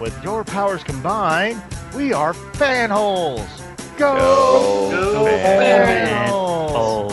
[0.00, 1.62] With your powers combined,
[1.94, 3.46] we are fanholes.
[3.98, 7.12] Go, Go fanholes.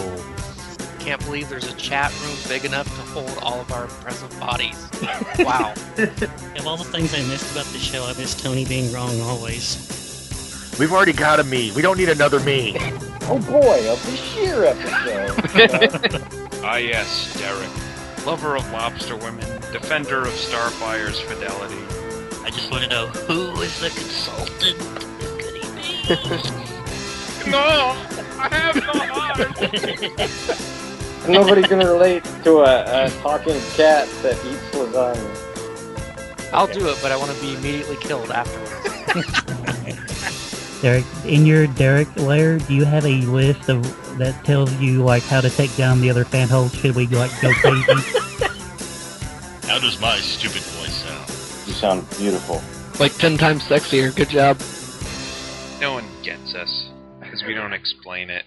[0.99, 4.89] Can't believe there's a chat room big enough to hold all of our impressive bodies.
[5.39, 5.73] Wow.
[5.97, 10.75] Of all the things I missed about the show, I miss Tony being wrong always.
[10.79, 11.71] We've already got a me.
[11.73, 12.75] We don't need another me.
[13.29, 16.23] Oh boy, a Bashir episode.
[16.63, 18.25] Ah, yes, Derek.
[18.25, 21.77] Lover of lobster women, defender of Starfire's fidelity.
[22.47, 24.79] I just want to know who is the consultant?
[25.37, 26.07] Could he be?
[27.51, 27.93] No!
[28.39, 29.51] I have no heart!
[31.29, 36.53] Nobody can relate to a, a talking cat that eats lasagna.
[36.53, 38.71] I'll do it, but I want to be immediately killed afterwards.
[40.81, 43.83] Derek, in your Derek layer, do you have a list of
[44.19, 46.73] that tells you like how to take down the other fan holes?
[46.75, 47.91] Should we like go crazy?
[49.67, 50.76] How does my stupid voice sound?
[51.67, 52.61] You sound beautiful.
[52.97, 54.15] Like 10 times sexier.
[54.15, 54.57] Good job.
[55.81, 56.87] No one gets us,
[57.19, 58.45] because we don't explain it.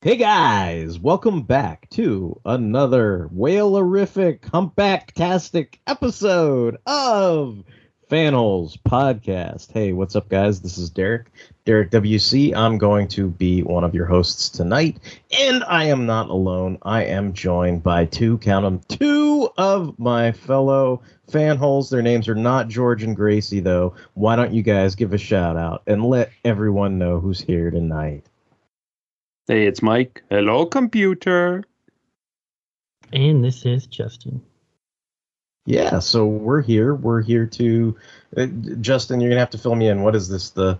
[0.00, 7.64] Hey guys, welcome back to another whale-orific, humpback-tastic episode of
[8.08, 9.72] Fanholes Podcast.
[9.72, 10.60] Hey, what's up, guys?
[10.60, 11.32] This is Derek,
[11.64, 12.54] Derek WC.
[12.54, 15.00] I'm going to be one of your hosts tonight,
[15.36, 16.78] and I am not alone.
[16.82, 21.90] I am joined by two, count them, two of my fellow fanholes.
[21.90, 23.94] Their names are not George and Gracie, though.
[24.14, 28.24] Why don't you guys give a shout out and let everyone know who's here tonight?
[29.46, 30.22] Hey, it's Mike.
[30.30, 31.64] Hello, computer.
[33.12, 34.42] and this is Justin.
[35.66, 36.94] Yeah, so we're here.
[36.94, 37.96] We're here to
[38.36, 38.46] uh,
[38.80, 39.20] Justin.
[39.20, 40.02] You're gonna have to fill me in.
[40.02, 40.50] What is this?
[40.50, 40.78] The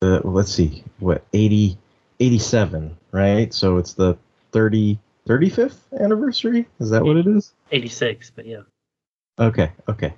[0.00, 1.76] the let's see, what 80,
[2.20, 3.52] 87, right?
[3.52, 4.16] So it's the
[4.52, 6.66] 30, 35th anniversary.
[6.78, 7.52] Is that what it is?
[7.70, 8.62] 86, but yeah.
[9.40, 10.12] Okay, okay.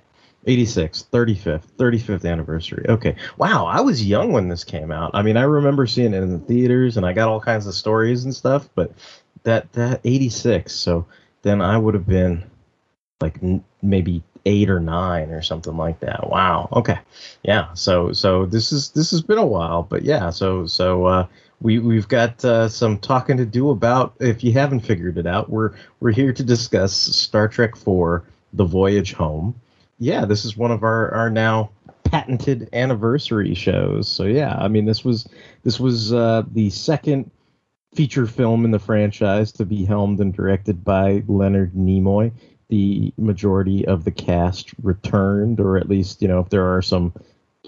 [0.45, 2.85] 86, 35th, 35th anniversary.
[2.89, 3.15] Okay.
[3.37, 5.11] Wow, I was young when this came out.
[5.13, 7.73] I mean, I remember seeing it in the theaters and I got all kinds of
[7.73, 8.91] stories and stuff, but
[9.43, 11.05] that that 86, so
[11.43, 12.43] then I would have been
[13.21, 16.29] like n- maybe 8 or 9 or something like that.
[16.29, 16.67] Wow.
[16.73, 16.99] Okay.
[17.43, 17.73] Yeah.
[17.73, 21.27] So so this is this has been a while, but yeah, so so uh
[21.61, 25.49] we we've got uh, some talking to do about if you haven't figured it out,
[25.49, 29.59] we're we're here to discuss Star Trek 4 The Voyage Home
[29.99, 31.71] yeah, this is one of our our now
[32.03, 34.07] patented anniversary shows.
[34.07, 35.27] So yeah, I mean this was
[35.63, 37.31] this was uh, the second
[37.93, 42.31] feature film in the franchise to be helmed and directed by Leonard Nimoy.
[42.69, 47.13] The majority of the cast returned, or at least you know if there are some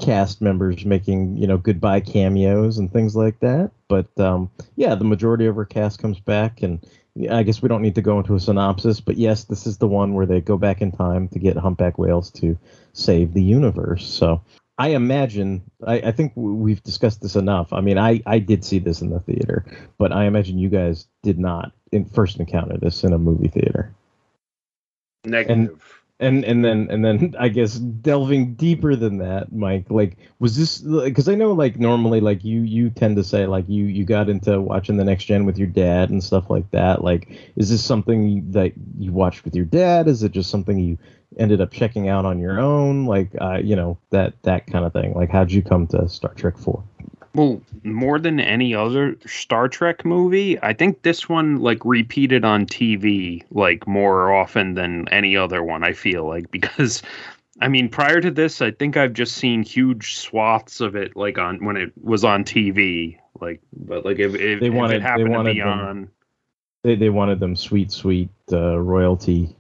[0.02, 3.72] cast members making you know goodbye cameos and things like that.
[3.88, 6.86] But um, yeah, the majority of our cast comes back and
[7.32, 9.88] I guess we don't need to go into a synopsis, but yes, this is the
[9.88, 12.58] one where they go back in time to get humpback whales to
[12.92, 14.06] save the universe.
[14.06, 14.42] So
[14.78, 17.72] I imagine, I, I think we've discussed this enough.
[17.72, 19.66] I mean, I, I did see this in the theater,
[19.98, 23.94] but I imagine you guys did not in first encounter this in a movie theater.
[25.24, 25.58] Negative.
[25.58, 25.82] And
[26.20, 29.86] and and then and then I guess delving deeper than that, Mike.
[29.90, 33.68] Like, was this because I know like normally like you you tend to say like
[33.68, 37.04] you you got into watching the next gen with your dad and stuff like that.
[37.04, 40.08] Like, is this something that you watched with your dad?
[40.08, 40.98] Is it just something you
[41.38, 43.06] ended up checking out on your own?
[43.06, 45.14] Like, uh, you know that that kind of thing.
[45.14, 46.84] Like, how'd you come to Star Trek Four?
[47.36, 52.66] Well, more than any other Star Trek movie, I think this one like repeated on
[52.66, 55.84] TV like more often than any other one.
[55.84, 57.04] I feel like because,
[57.62, 61.38] I mean, prior to this, I think I've just seen huge swaths of it like
[61.38, 63.18] on when it was on TV.
[63.42, 66.10] Like, but like if if, They if wanted- it happened they to be them- on,
[66.84, 69.55] They they wanted them sweet sweet uh, royalty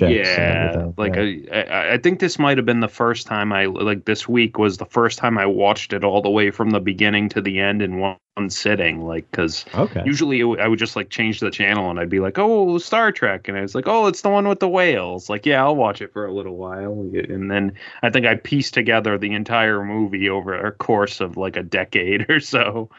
[0.00, 1.16] yeah, like?
[1.16, 4.58] I, I I think this might have been the first time I like this week
[4.58, 7.60] was the first time I watched it all the way from the beginning to the
[7.60, 9.06] end in one, one sitting.
[9.06, 10.02] Like, because okay.
[10.04, 12.78] usually it w- I would just like change the channel and I'd be like, oh,
[12.78, 15.28] Star Trek, and I was like, oh, it's the one with the whales.
[15.28, 18.74] Like, yeah, I'll watch it for a little while, and then I think I pieced
[18.74, 22.90] together the entire movie over a course of like a decade or so.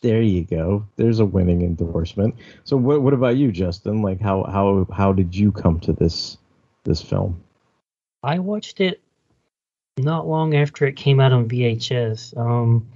[0.00, 0.86] There you go.
[0.96, 2.34] There's a winning endorsement.
[2.64, 4.02] So what what about you, Justin?
[4.02, 6.38] Like how how how did you come to this
[6.84, 7.42] this film?
[8.22, 9.00] I watched it
[9.98, 12.36] not long after it came out on VHS.
[12.38, 12.86] Um,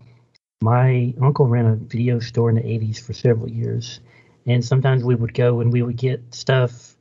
[0.60, 4.00] my uncle ran a video store in the 80s for several years,
[4.46, 6.96] and sometimes we would go and we would get stuff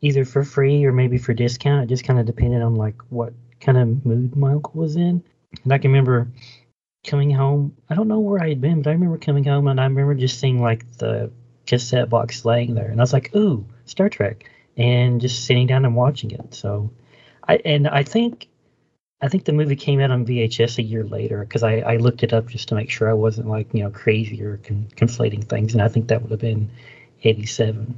[0.00, 1.84] either for free or maybe for discount.
[1.84, 5.22] It just kind of depended on like what kind of mood my uncle was in.
[5.64, 6.28] And I can remember
[7.04, 7.76] coming home.
[7.88, 10.14] I don't know where I had been, but I remember coming home and I remember
[10.14, 11.30] just seeing like the
[11.66, 15.84] cassette box laying there, and I was like, "Ooh, Star Trek," and just sitting down
[15.84, 16.54] and watching it.
[16.54, 16.90] So,
[17.46, 18.48] I and I think
[19.22, 22.22] I think the movie came out on VHS a year later because I, I looked
[22.22, 25.44] it up just to make sure I wasn't like you know crazy or con- conflating
[25.44, 26.70] things, and I think that would have been
[27.22, 27.94] '87.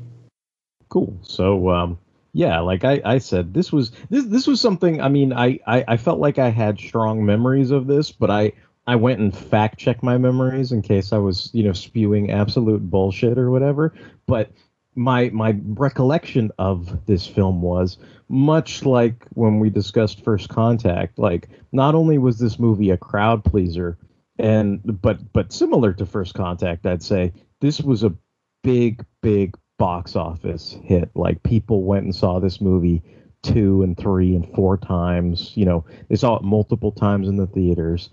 [0.88, 1.18] Cool.
[1.22, 1.98] So um,
[2.32, 5.00] yeah, like I, I said, this was this this was something.
[5.00, 8.52] I mean, I, I I felt like I had strong memories of this, but I
[8.86, 12.88] I went and fact checked my memories in case I was you know spewing absolute
[12.88, 13.92] bullshit or whatever.
[14.26, 14.52] But
[14.98, 17.98] my my recollection of this film was
[18.28, 21.18] much like when we discussed First Contact.
[21.18, 23.96] Like, not only was this movie a crowd pleaser,
[24.38, 28.14] and but but similar to First Contact, I'd say this was a
[28.62, 31.10] big big box office hit.
[31.14, 33.02] Like, people went and saw this movie
[33.42, 35.52] two and three and four times.
[35.56, 38.10] You know, they saw it multiple times in the theaters.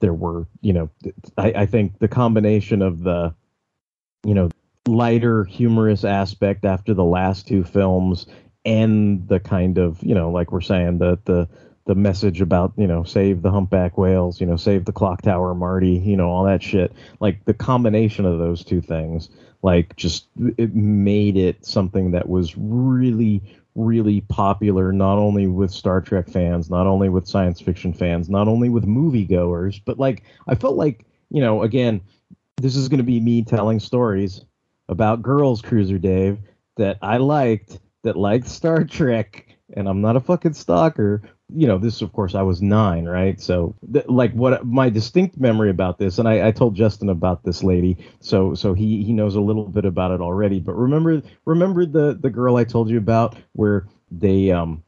[0.00, 0.90] There were, you know,
[1.36, 3.34] I, I think the combination of the,
[4.24, 4.48] you know,
[4.88, 8.26] lighter, humorous aspect after the last two films
[8.64, 11.48] and the kind of, you know, like we're saying, the the
[11.86, 15.54] the message about, you know, save the humpback whales, you know, save the clock tower
[15.54, 16.92] Marty, you know, all that shit.
[17.18, 19.30] Like the combination of those two things,
[19.62, 20.26] like just
[20.58, 23.42] it made it something that was really
[23.74, 28.48] really popular not only with Star Trek fans, not only with science fiction fans, not
[28.48, 32.00] only with moviegoers, but like I felt like, you know, again,
[32.56, 34.44] this is going to be me telling stories
[34.88, 36.38] about girls, Cruiser Dave,
[36.76, 41.22] that I liked, that liked Star Trek, and I'm not a fucking stalker.
[41.54, 43.40] You know, this, of course, I was nine, right?
[43.40, 47.42] So, th- like, what my distinct memory about this, and I, I told Justin about
[47.44, 50.60] this lady, so so he he knows a little bit about it already.
[50.60, 54.82] But remember, remember the the girl I told you about, where they um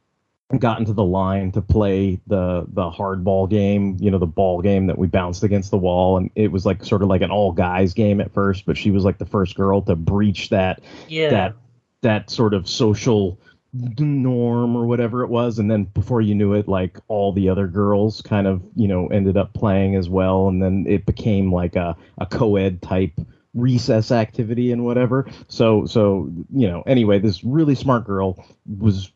[0.59, 4.87] got into the line to play the the hardball game, you know, the ball game
[4.89, 7.53] that we bounced against the wall, and it was like sort of like an all
[7.53, 11.31] guys game at first, but she was like the first girl to breach that Yeah.
[11.31, 11.55] that
[12.03, 13.39] that sort of social
[13.73, 15.59] norm or whatever it was.
[15.59, 19.07] And then before you knew it like all the other girls kind of you know
[19.09, 20.49] ended up playing as well.
[20.49, 23.13] And then it became like a, a co-ed type
[23.55, 28.45] recess activity and whatever so so you know anyway this really smart girl
[28.79, 29.11] was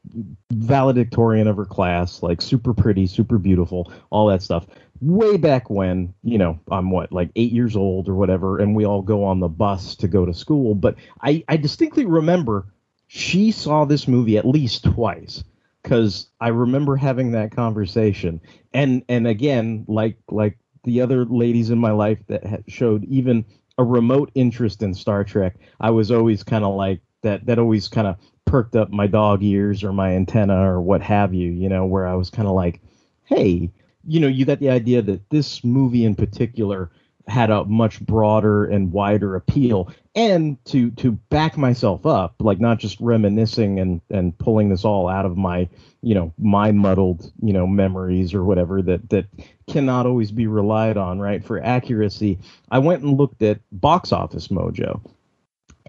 [0.50, 4.66] valedictorian of her class like super pretty super beautiful all that stuff
[5.00, 8.84] way back when you know i'm what like eight years old or whatever and we
[8.84, 12.66] all go on the bus to go to school but i i distinctly remember
[13.06, 15.44] she saw this movie at least twice
[15.84, 18.40] because I remember having that conversation.
[18.72, 23.44] And and again, like like the other ladies in my life that showed even
[23.78, 27.46] a remote interest in Star Trek, I was always kind of like that.
[27.46, 31.34] That always kind of perked up my dog ears or my antenna or what have
[31.34, 31.50] you.
[31.50, 32.80] You know, where I was kind of like,
[33.24, 33.70] hey,
[34.06, 36.90] you know, you got the idea that this movie in particular
[37.26, 39.90] had a much broader and wider appeal.
[40.14, 45.08] And to to back myself up like not just reminiscing and and pulling this all
[45.08, 45.68] out of my
[46.04, 49.26] you know my muddled you know memories or whatever that that
[49.66, 52.38] cannot always be relied on right for accuracy
[52.70, 55.00] i went and looked at box office mojo.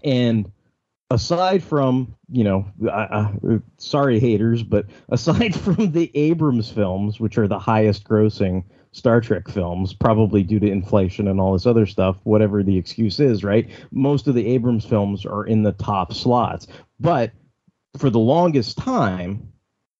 [0.02, 0.50] And
[1.10, 2.66] aside from you know
[3.76, 8.64] sorry haters but aside from the abrams films which are the highest grossing
[8.96, 13.20] Star Trek films, probably due to inflation and all this other stuff, whatever the excuse
[13.20, 13.68] is, right?
[13.90, 16.66] Most of the Abrams films are in the top slots.
[16.98, 17.32] But
[17.98, 19.52] for the longest time,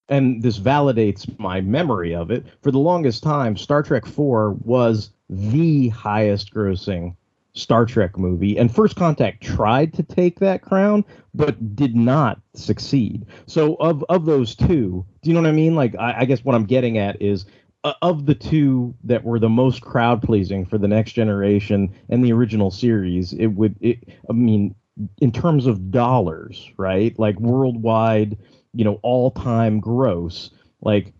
[0.08, 5.10] and this validates my memory of it, for the longest time, Star Trek 4 was
[5.28, 7.14] the highest grossing
[7.52, 8.56] Star Trek movie.
[8.56, 11.04] And First Contact tried to take that crown,
[11.34, 13.26] but did not succeed.
[13.46, 15.74] So, of, of those two, do you know what I mean?
[15.74, 17.44] Like, I, I guess what I'm getting at is
[17.86, 22.24] Uh, of the two that were the most crowd pleasing for the next generation and
[22.24, 24.74] the original series, it would, it, I mean,
[25.20, 27.16] in terms of dollars, right?
[27.16, 28.38] Like worldwide,
[28.74, 30.50] you know, all time gross,
[30.80, 31.12] like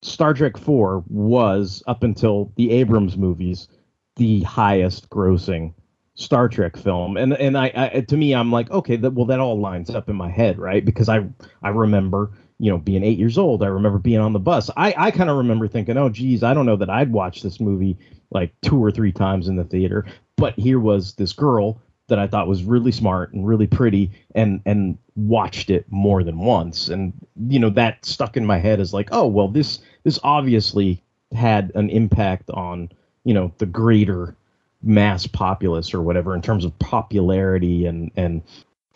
[0.00, 3.68] Star Trek 4 was up until the Abrams movies
[4.16, 5.74] the highest grossing
[6.14, 7.18] Star Trek film.
[7.18, 10.08] And and I, I to me I'm like, okay, that well that all lines up
[10.08, 10.82] in my head, right?
[10.82, 11.28] Because I
[11.62, 14.70] I remember you know, being eight years old, I remember being on the bus.
[14.76, 17.60] I, I kind of remember thinking, oh, geez, I don't know that I'd watch this
[17.60, 17.98] movie
[18.30, 20.06] like two or three times in the theater.
[20.36, 24.60] But here was this girl that I thought was really smart and really pretty and
[24.64, 26.88] and watched it more than once.
[26.88, 27.12] And,
[27.48, 31.72] you know, that stuck in my head as like, oh, well, this this obviously had
[31.74, 32.90] an impact on,
[33.24, 34.36] you know, the greater
[34.82, 38.42] mass populace or whatever in terms of popularity and and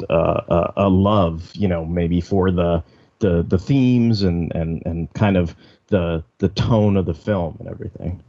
[0.09, 2.83] uh, uh, a love, you know, maybe for the
[3.21, 5.55] the the themes and and and kind of
[5.87, 8.21] the the tone of the film and everything.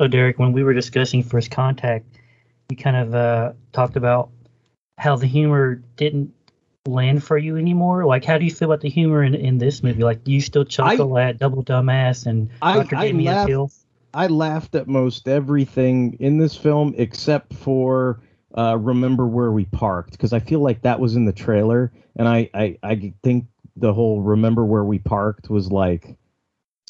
[0.00, 2.06] So, Derek, when we were discussing First Contact,
[2.70, 4.30] you kind of uh, talked about
[4.96, 6.32] how the humor didn't
[6.86, 8.06] land for you anymore?
[8.06, 10.02] Like, how do you feel about the humor in, in this movie?
[10.02, 13.32] Like, do you still chuckle at Double Dumbass and I- Doctor I Gave Me a
[13.32, 13.70] laugh- Pill?
[14.14, 18.20] I laughed at most everything in this film except for
[18.56, 22.28] uh, remember where we parked because I feel like that was in the trailer, and
[22.28, 26.16] I, I I think the whole remember where we parked was like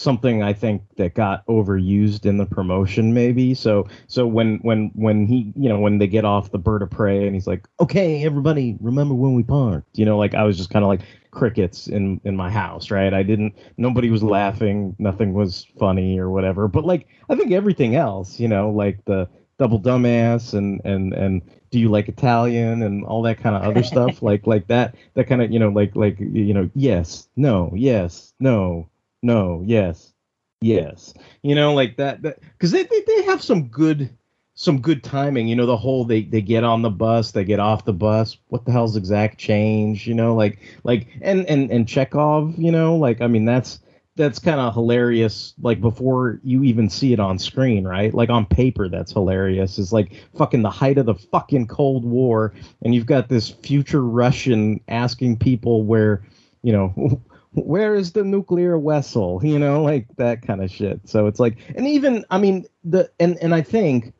[0.00, 3.52] something I think that got overused in the promotion maybe.
[3.52, 6.90] So so when when when he you know when they get off the bird of
[6.90, 10.56] prey and he's like okay everybody remember when we parked you know like I was
[10.56, 14.96] just kind of like crickets in in my house right I didn't nobody was laughing
[14.98, 19.28] nothing was funny or whatever but like I think everything else you know like the
[19.60, 23.82] double dumbass and and and do you like Italian and all that kind of other
[23.92, 24.22] stuff?
[24.22, 28.32] Like like that that kind of you know like like you know yes no yes
[28.40, 28.88] no
[29.22, 30.14] no yes
[30.62, 31.12] yes.
[31.42, 34.10] You know like that because they, they they have some good
[34.54, 37.60] some good timing you know the whole they they get on the bus they get
[37.60, 41.86] off the bus what the hell's exact change you know like like and and and
[41.86, 43.80] chekov you know like i mean that's
[44.20, 48.12] that's kind of hilarious like before you even see it on screen right?
[48.12, 49.78] Like on paper that's hilarious.
[49.78, 54.04] It's like fucking the height of the fucking cold war and you've got this future
[54.04, 56.22] russian asking people where
[56.62, 57.22] you know
[57.52, 59.40] where is the nuclear vessel?
[59.42, 61.08] You know like that kind of shit.
[61.08, 64.12] So it's like and even i mean the and and i think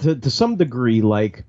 [0.00, 1.44] to to some degree like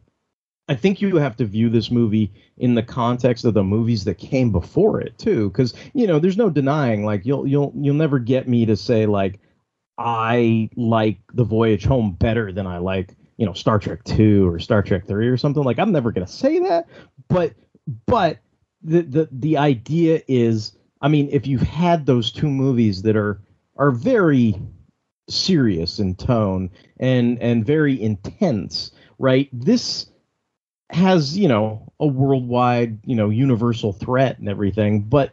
[0.68, 4.18] I think you have to view this movie in the context of the movies that
[4.18, 8.18] came before it too, because you know there's no denying like you'll you'll you'll never
[8.18, 9.40] get me to say like
[9.98, 14.60] I like the Voyage Home better than I like you know Star Trek two or
[14.60, 15.64] Star Trek three or something.
[15.64, 16.88] Like I'm never gonna say that,
[17.28, 17.54] but
[18.08, 18.40] but
[18.82, 23.40] the the the idea is I mean if you've had those two movies that are
[23.78, 24.56] are very
[25.30, 30.08] serious in tone and and very intense right this
[30.92, 35.32] has you know a worldwide you know universal threat and everything but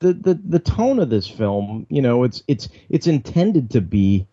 [0.00, 4.26] the the the tone of this film you know it's it's it's intended to be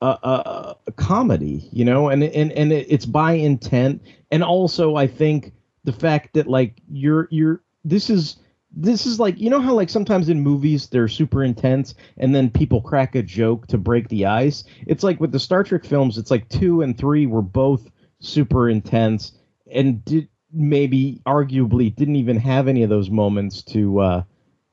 [0.00, 4.00] a, a, a comedy you know and and and it's by intent.
[4.30, 5.52] And also i think
[5.84, 8.36] the fact that like you're you're this is
[8.76, 12.50] this is like you know how like sometimes in movies they're super intense and then
[12.50, 14.64] people crack a joke to break the ice?
[14.86, 17.88] It's like with the star trek films it's like two and three were both
[18.20, 19.32] super intense
[19.72, 24.22] and did maybe arguably didn't even have any of those moments to uh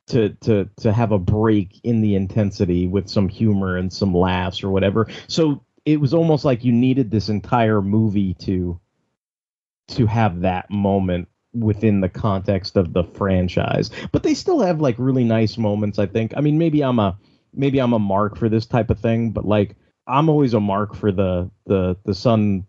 [0.07, 4.63] to to to have a break in the intensity with some humor and some laughs
[4.63, 5.07] or whatever.
[5.27, 8.79] So it was almost like you needed this entire movie to
[9.89, 13.89] to have that moment within the context of the franchise.
[14.11, 16.33] But they still have like really nice moments i think.
[16.37, 17.17] I mean maybe i'm a
[17.53, 19.75] maybe i'm a mark for this type of thing but like
[20.07, 22.65] i'm always a mark for the the the son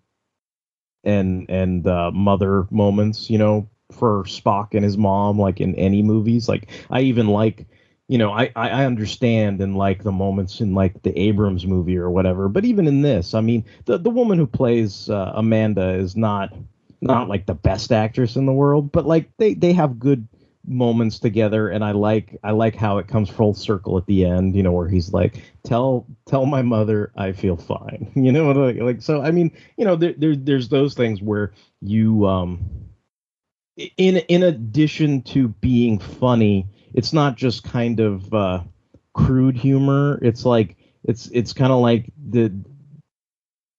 [1.07, 6.03] and and uh, mother moments you know for spock and his mom like in any
[6.03, 6.49] movies.
[6.49, 7.67] Like i even like
[8.09, 12.11] you know i i understand and like the moments in like the abrams movie or
[12.11, 16.17] whatever but even in this i mean the the woman who plays uh, amanda is
[16.17, 16.53] not
[17.01, 20.27] not like the best actress in the world but like they they have good
[20.67, 24.55] moments together and i like i like how it comes full circle at the end
[24.57, 28.11] you know where he's like tell tell my mother i feel fine.
[28.17, 31.53] You know like, like so i mean you know there, there there's those things where
[31.81, 32.61] you um
[33.97, 38.63] in in addition to being funny it's not just kind of uh
[39.17, 40.19] crude humor.
[40.23, 42.53] It's like it's it's kind of like the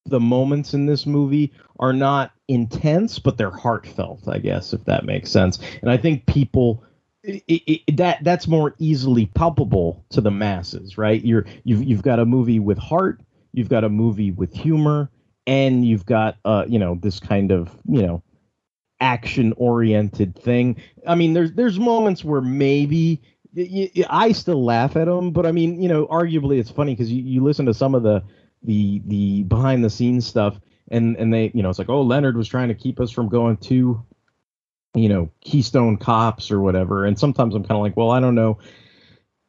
[0.08, 5.06] the moments in this movie are not intense but they're heartfelt i guess if that
[5.06, 5.60] makes sense.
[5.82, 6.84] And i think people
[7.24, 11.24] it, it, that that's more easily palpable to the masses right?
[11.26, 13.22] You're you've you've got a movie with heart
[13.54, 15.10] you've got a movie with humor
[15.46, 18.24] and you've got uh you know this kind of you know
[19.00, 20.78] action oriented thing.
[21.06, 23.22] I mean there's there's moments where maybe
[23.56, 26.94] y- y- i still laugh at them but i mean you know arguably it's funny
[26.94, 28.24] because you, you listen to some of the
[28.64, 30.60] the the behind the scenes stuff
[30.90, 33.30] and and they you know it's like oh leonard was trying to keep us from
[33.30, 34.04] going to
[34.96, 37.06] you know keystone cops or whatever.
[37.06, 38.58] And sometimes i'm kind of like well i don't know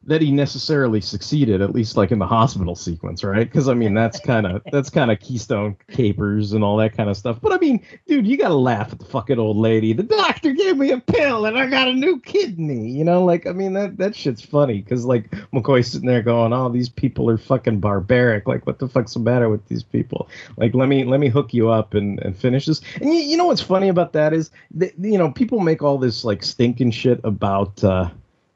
[0.09, 3.49] that he necessarily succeeded at least like in the hospital sequence right?
[3.49, 7.09] Because i mean that's kind of that's kind of keystone capers and all that kind
[7.09, 7.39] of stuff.
[7.41, 9.93] But i mean dude you gotta laugh at the fucking old lady.
[9.93, 13.23] The doctor gave me a pill and i got a new kidney you know?
[13.23, 16.89] Like i mean that that shit's funny because like mccoy's sitting there going oh these
[16.89, 18.47] people are fucking barbaric.
[18.47, 20.29] Like what the fuck's the matter with these people?
[20.57, 22.81] Like let me let me hook you up and and finish this.
[22.95, 25.97] And you, you know what's funny about that is that you know people make all
[25.97, 28.09] this like stinking shit about uh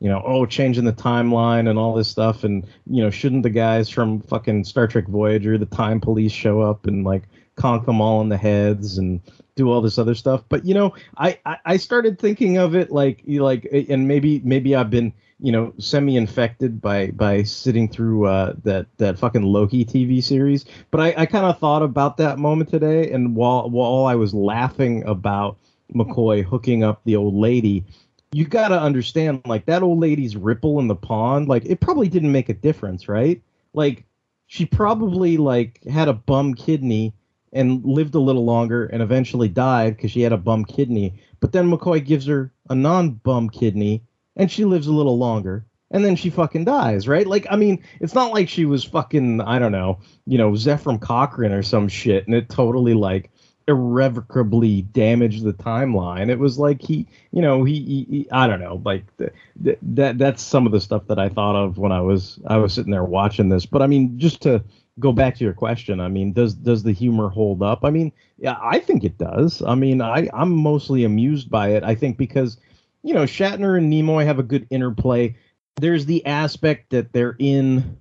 [0.03, 3.49] you know, oh, changing the timeline and all this stuff, and you know, shouldn't the
[3.49, 7.23] guys from fucking Star Trek Voyager, the Time Police, show up and like
[7.55, 9.21] conk them all in the heads and
[9.55, 10.43] do all this other stuff.
[10.49, 14.89] But you know, I I, started thinking of it like like, and maybe maybe I've
[14.89, 20.65] been you know semi-infected by by sitting through uh, that that fucking Loki TV series.
[20.91, 24.33] But I, I kind of thought about that moment today, and while while I was
[24.33, 25.59] laughing about
[25.95, 27.85] McCoy hooking up the old lady,
[28.33, 32.09] you got to understand like that old lady's ripple in the pond, like it probably
[32.09, 33.41] didn't make a difference, right?
[33.73, 34.05] Like
[34.47, 37.13] she probably like had a bum kidney
[37.53, 41.13] and lived a little longer and eventually died because she had a bum kidney.
[41.39, 44.03] But then McCoy gives her a non-bum kidney
[44.35, 47.27] and she lives a little longer and then she fucking dies, right?
[47.27, 50.99] Like, I mean, it's not like she was fucking, I don't know, you know, Zefram
[50.99, 53.29] Cochrane or some shit, and it totally like
[53.67, 56.29] irrevocably damaged the timeline.
[56.29, 60.41] It was like he, you know, he, he, he I don't know, like that that's
[60.41, 63.03] some of the stuff that I thought of when I was I was sitting there
[63.03, 63.65] watching this.
[63.65, 64.63] But I mean, just to
[64.99, 67.83] go back to your question, I mean, does does the humor hold up?
[67.83, 69.61] I mean, yeah, I think it does.
[69.61, 71.83] I mean, I I'm mostly amused by it.
[71.83, 72.57] I think because
[73.03, 75.35] you know Shatner and Nimoy have a good interplay.
[75.77, 77.97] There's the aspect that they're in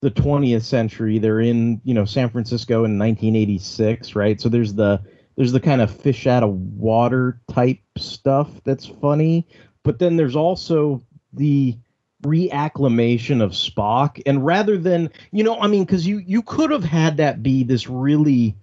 [0.00, 1.18] the 20th century.
[1.18, 4.40] They're in, you know, San Francisco in 1986, right?
[4.40, 5.00] So there's the
[5.36, 9.46] there's the kind of fish out of water type stuff that's funny,
[9.84, 11.02] but then there's also
[11.32, 11.76] the
[12.22, 16.84] reacclimation of Spock and rather than, you know, I mean cuz you you could have
[16.84, 18.56] had that be this really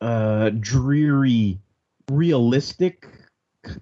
[0.00, 1.58] uh dreary
[2.10, 3.08] realistic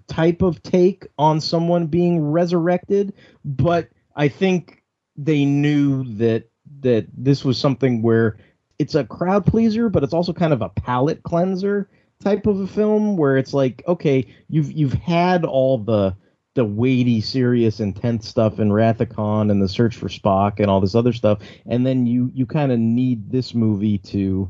[0.07, 3.13] type of take on someone being resurrected,
[3.43, 4.83] but I think
[5.17, 6.49] they knew that
[6.85, 8.37] that this was something where
[8.77, 11.89] it's a crowd pleaser, but it's also kind of a palate cleanser
[12.23, 16.15] type of a film where it's like, okay, you've you've had all the
[16.53, 18.69] the weighty, serious, intense stuff in
[19.09, 22.45] Khan and the Search for Spock and all this other stuff, and then you you
[22.45, 24.49] kind of need this movie to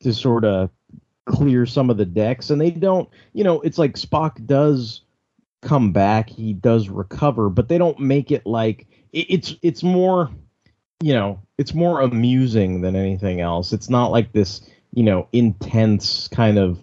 [0.00, 0.70] to sort of
[1.26, 5.02] clear some of the decks, and they don't, you know, it's like Spock does
[5.62, 10.30] come back, he does recover, but they don't make it like it, it's it's more
[11.02, 13.72] you know, it's more amusing than anything else.
[13.72, 16.82] It's not like this, you know, intense kind of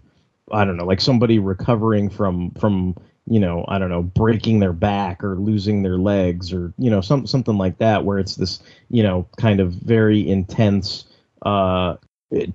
[0.52, 2.96] I don't know, like somebody recovering from from
[3.28, 7.02] you know, I don't know, breaking their back or losing their legs or you know,
[7.02, 11.06] some something like that where it's this, you know, kind of very intense
[11.44, 11.96] uh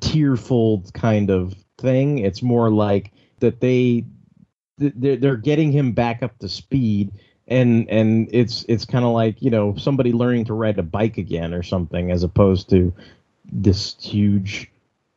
[0.00, 2.18] tearful kind of thing.
[2.18, 4.04] It's more like that they
[4.78, 7.12] they're, they're getting him back up to speed
[7.48, 11.18] and and it's it's kind of like you know somebody learning to ride a bike
[11.18, 12.92] again or something as opposed to
[13.52, 14.70] this huge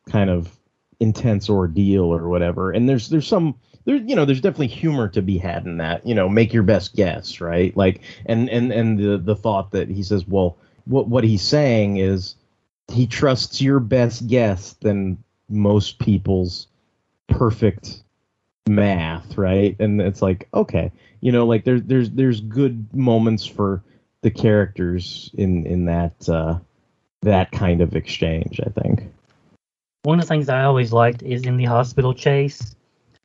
[0.08, 0.56] kind of
[1.00, 2.70] intense ordeal or whatever.
[2.70, 6.06] And there's there's some there you know there's definitely humor to be had in that
[6.06, 7.76] you know make your best guess right?
[7.76, 11.96] Like and and and the the thought that he says well what what he's saying
[11.96, 12.36] is
[12.92, 16.68] he trusts your best guess than most people's
[17.28, 18.02] perfect
[18.70, 19.76] math right?
[19.78, 23.82] And it's like okay you know like there's there's there's good moments for
[24.22, 26.58] the characters in in that uh
[27.22, 29.04] that kind of exchange i think.
[30.02, 32.74] One of the things i always liked is in the hospital chase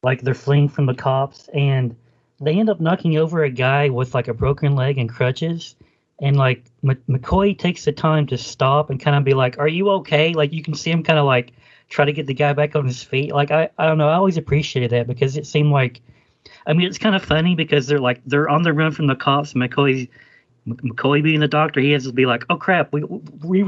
[0.06, 1.96] like they're fleeing from the cops and
[2.40, 5.76] they end up knocking over a guy with like a broken leg and crutches.
[6.22, 9.68] And like M- mccoy takes the time to stop and kind of be like are
[9.68, 10.34] you okay?
[10.34, 11.54] Like you can see him kind of like
[11.90, 14.16] try to get the guy back on his feet like i i don't know i
[14.16, 16.02] always appreciated that because it seemed like
[16.68, 19.16] I mean, it's kind of funny because they're like they're on the run from the
[19.16, 19.54] cops.
[19.54, 20.10] And McCoy,
[20.68, 23.64] McCoy being the doctor, he has to be like, "Oh crap, we we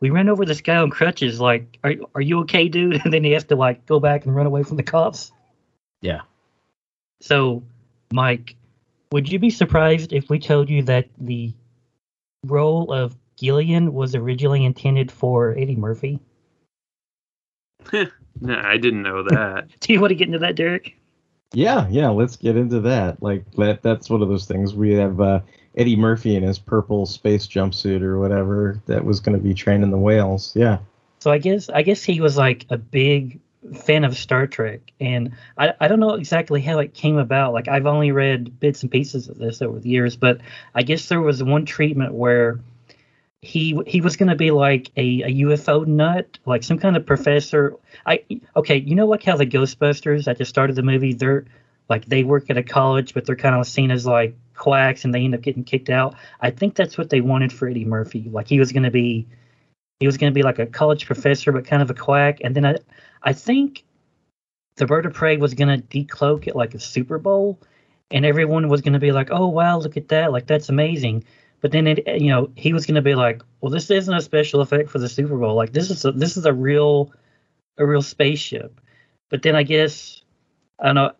[0.00, 1.40] we ran over this guy on crutches.
[1.40, 4.34] Like, are are you okay, dude?" And then he has to like go back and
[4.34, 5.32] run away from the cops.
[6.00, 6.22] Yeah.
[7.20, 7.62] So,
[8.12, 8.56] Mike,
[9.12, 11.52] would you be surprised if we told you that the
[12.44, 16.20] role of Gillian was originally intended for Eddie Murphy?
[18.40, 19.68] no, I didn't know that.
[19.80, 20.94] Do you want to get into that, Derek?
[21.52, 23.22] Yeah, yeah, let's get into that.
[23.22, 25.40] Like that that's one of those things we have uh,
[25.76, 29.90] Eddie Murphy in his purple space jumpsuit or whatever that was going to be training
[29.90, 30.52] the whales.
[30.54, 30.78] Yeah.
[31.20, 33.40] So I guess I guess he was like a big
[33.74, 37.54] fan of Star Trek and I I don't know exactly how it came about.
[37.54, 40.40] Like I've only read bits and pieces of this over the years, but
[40.74, 42.60] I guess there was one treatment where
[43.42, 47.06] he he was going to be like a, a UFO nut, like some kind of
[47.06, 47.76] professor.
[48.04, 48.24] I
[48.56, 51.44] okay, you know like how the Ghostbusters at the start of the movie, they're
[51.88, 55.14] like they work at a college, but they're kind of seen as like quacks, and
[55.14, 56.16] they end up getting kicked out.
[56.40, 58.28] I think that's what they wanted for Eddie Murphy.
[58.30, 59.28] Like he was going to be,
[60.00, 62.38] he was going to be like a college professor, but kind of a quack.
[62.42, 62.76] And then I
[63.22, 63.84] I think
[64.76, 67.60] the Bird of Prey was going to decloak at like a Super Bowl,
[68.10, 71.22] and everyone was going to be like, oh wow, look at that, like that's amazing.
[71.60, 74.20] But then it, you know, he was going to be like, "Well, this isn't a
[74.20, 75.54] special effect for the Super Bowl.
[75.54, 77.12] Like this is a, this is a real
[77.78, 78.80] a real spaceship.
[79.28, 80.22] But then I guess
[80.78, 81.12] I don't know.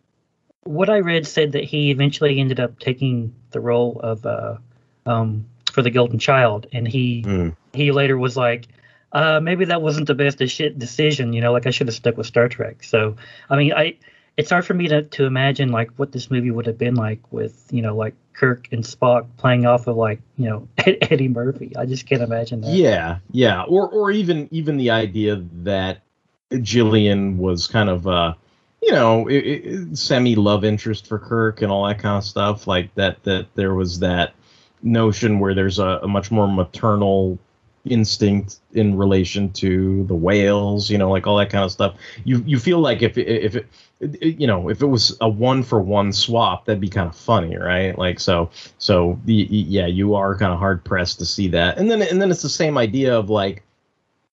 [0.63, 4.57] What I read said that he eventually ended up taking the role of uh,
[5.05, 7.55] um, for the Golden Child, and he Mm.
[7.73, 8.67] he later was like,
[9.11, 11.33] uh, maybe that wasn't the best deci- decision.
[11.33, 12.83] You know, like I should have stuck with Star Trek.
[12.83, 13.15] So
[13.49, 13.95] I mean, I
[14.39, 17.19] it's hard for me to to imagine like what this movie would have been like
[17.29, 21.75] with you know like Kirk and Spock playing off of like you know Eddie Murphy.
[21.75, 22.71] I just can't imagine that.
[22.71, 26.03] Yeah, yeah, or or even even the idea that
[26.61, 28.33] Gillian was kind of uh
[28.81, 32.65] you know it, it, semi love interest for Kirk and all that kind of stuff
[32.65, 34.33] like that that there was that
[34.81, 37.37] notion where there's a, a much more maternal
[37.83, 42.43] instinct in relation to the whales you know like all that kind of stuff you
[42.45, 43.67] you feel like if if it,
[44.21, 47.57] you know if it was a one for one swap that'd be kind of funny
[47.57, 47.97] right?
[47.97, 51.77] Like so so the yeah you are kind of hard pressed to see that.
[51.77, 53.63] And then and then it's the same idea of like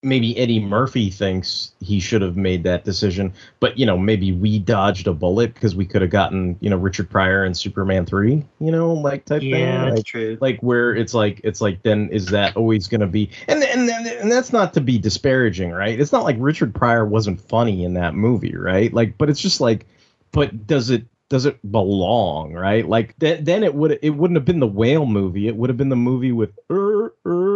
[0.03, 4.59] maybe Eddie Murphy thinks he should have made that decision, but you know, maybe we
[4.59, 8.43] dodged a bullet because we could have gotten, you know, Richard Pryor and Superman 3,
[8.59, 9.85] you know, like type Yeah, thing.
[9.85, 10.39] that's Like, true.
[10.39, 13.89] like where it's like it's like then is that always going to be and, and
[13.89, 15.99] and that's not to be disparaging, right?
[15.99, 18.93] It's not like Richard Pryor wasn't funny in that movie, right?
[18.93, 19.87] Like but it's just like
[20.31, 22.87] but does it does it belong, right?
[22.87, 25.47] Like th- then it would it wouldn't have been the whale movie.
[25.47, 27.46] It would have been the movie with er er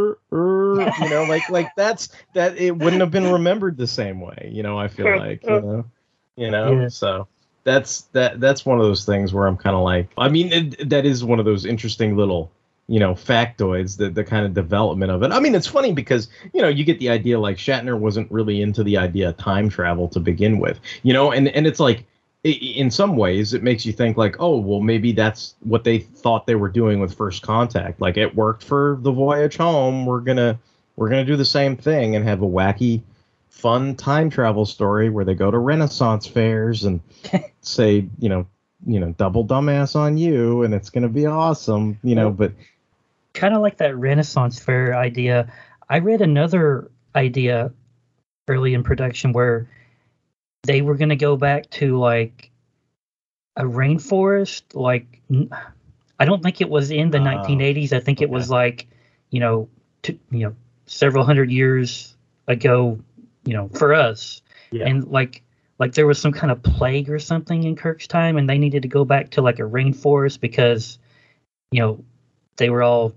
[0.81, 4.49] er, you know, like like that's that it wouldn't have been remembered the same way.
[4.51, 5.85] You know, I feel like you know,
[6.35, 6.81] you know.
[6.81, 6.87] Yeah.
[6.89, 7.27] So
[7.63, 10.89] that's that that's one of those things where I'm kind of like, I mean, it,
[10.89, 12.51] that is one of those interesting little
[12.87, 16.27] you know factoids the the kind of development of it i mean it's funny because
[16.53, 19.69] you know you get the idea like shatner wasn't really into the idea of time
[19.69, 22.05] travel to begin with you know and and it's like
[22.43, 26.47] in some ways it makes you think like oh well maybe that's what they thought
[26.47, 30.59] they were doing with first contact like it worked for the voyage home we're gonna
[31.01, 33.01] we're gonna do the same thing and have a wacky
[33.49, 37.01] fun time travel story where they go to renaissance fairs and
[37.61, 38.45] say you know
[38.85, 42.51] you know double dumbass on you and it's gonna be awesome you know but
[43.33, 45.51] kind of like that Renaissance fair idea.
[45.89, 47.71] I read another idea
[48.47, 49.67] early in production where
[50.63, 52.51] they were going to go back to like
[53.55, 54.63] a rainforest.
[54.73, 55.21] Like,
[56.19, 57.93] i don't think it was in the ah, Oh, 1980s.
[57.93, 58.87] I think it was like,
[59.29, 59.69] you know,
[60.03, 60.55] t- you know,
[60.91, 62.15] several hundred years
[62.47, 62.99] ago.
[63.43, 64.87] You know, for us, Yeah.
[64.87, 65.43] and like.
[65.79, 68.83] Like there was some kind of plague or something in Kirk's time, and they needed
[68.83, 70.99] to go back to like a rainforest because,
[71.71, 72.03] you know,
[72.57, 73.15] they were all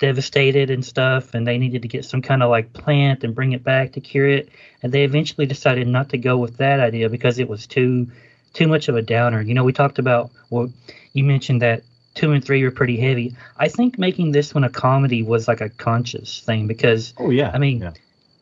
[0.00, 3.52] devastated and stuff and they needed to get some kind of like plant and bring
[3.52, 4.48] it back to cure it
[4.82, 8.10] and they eventually decided not to go with that idea because it was too
[8.52, 10.68] too much of a downer you know we talked about well
[11.12, 14.68] you mentioned that two and three were pretty heavy i think making this one a
[14.68, 17.92] comedy was like a conscious thing because oh yeah I mean, yeah.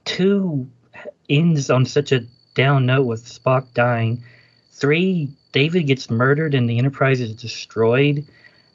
[0.04, 0.68] two
[1.28, 4.24] ends on such a down note with Spock dying.
[4.72, 8.26] Three, David gets murdered and the Enterprise is destroyed.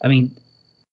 [0.02, 0.38] I mean,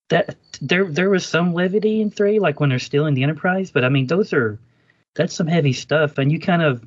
[0.09, 3.83] that there there was some levity in three, like when they're stealing the Enterprise, but
[3.83, 4.59] I mean, those are
[5.15, 6.83] that's some heavy stuff, and you kind of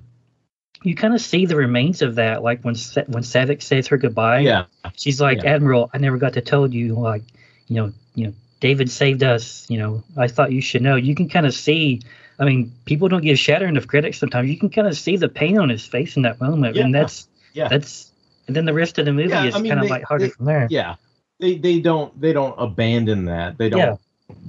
[0.86, 2.74] you kind of see the remains of that, like when
[3.06, 4.40] when Saavik says her goodbye.
[4.40, 4.64] yeah
[4.96, 5.54] She's like, Yeah.
[5.54, 7.22] Admiral, I never got to tell you, like,
[7.68, 9.66] you know, you know, David saved us.
[9.68, 10.96] You know, I thought you should know.
[10.96, 12.02] You can kind of see.
[12.38, 14.48] I mean, people don't give Shatner enough credit sometimes.
[14.48, 17.28] You can kind of see the pain on his face in that moment, and that's
[17.52, 18.10] yeah that's.
[18.46, 20.32] And then the rest of the movie Yeah, is I mean, kind of lighthearted they-
[20.32, 20.68] from there.
[20.70, 20.94] yeah
[21.40, 23.96] they they don't they don't abandon that they don't Yeah.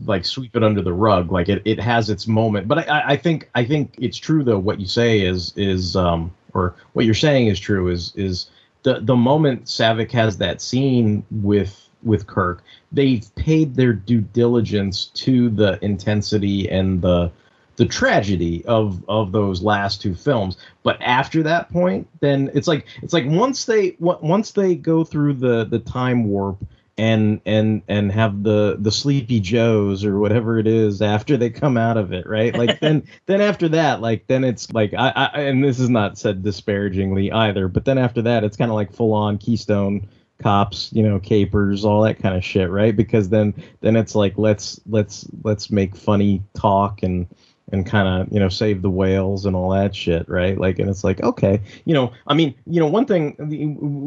[0.06, 1.32] Like sweep it under the rug.
[1.32, 2.68] Like it, it has its moment.
[2.68, 6.34] But I, I think i think it's true though what you say is is um
[6.54, 8.50] or what you're saying is true is is
[8.84, 15.08] the the moment Saavik has that scene with with Kirk they've paid their due diligence
[15.08, 17.32] to the intensity and the
[17.76, 20.58] the tragedy of of those last two films.
[20.82, 25.34] But after that point then it's like it's like once they once they go through
[25.34, 26.58] the the time warp
[26.98, 31.78] and and and have the the sleepy joes or whatever it is after they come
[31.78, 32.56] out of it right?
[32.58, 36.18] Like then then after that like then it's like I, I and this is not
[36.18, 40.08] said disparagingly either but then after that it's kind of like full on keystone
[40.40, 42.96] cops you know capers all that kind of shit right?
[42.96, 47.28] Because then then it's like let's let's let's make funny talk and
[47.72, 50.58] and kind of you know save the whales and all that shit right?
[50.58, 53.36] Like and it's like okay you know i mean you know one thing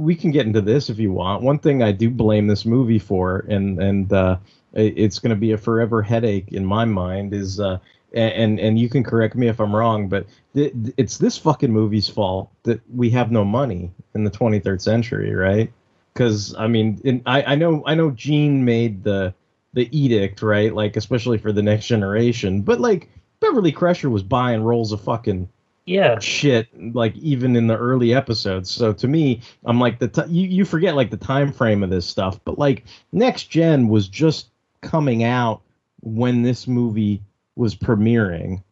[0.02, 1.42] we can get into this if you want.
[1.42, 4.38] One thing i do blame this movie for and and uh
[4.72, 7.78] it's going to be a forever headache in my mind is uh
[8.12, 12.50] and and you can correct me if i'm wrong but it's this fucking movie's fault
[12.64, 15.72] that we have no money in the 23rd century right?
[16.12, 19.34] Because i mean in, i i know i know gene made the
[19.72, 20.74] the edict right?
[20.74, 23.08] Like especially for the next generation but like
[23.40, 25.48] Beverly Crusher was buying rolls of fucking
[25.86, 26.18] Yeah.
[26.18, 30.46] shit like even in the early episodes so to me i'm like the t- you,
[30.46, 34.50] you forget like the time frame of this stuff but like next gen was just
[34.82, 35.62] coming out
[36.02, 37.22] when this movie
[37.56, 38.62] was premiering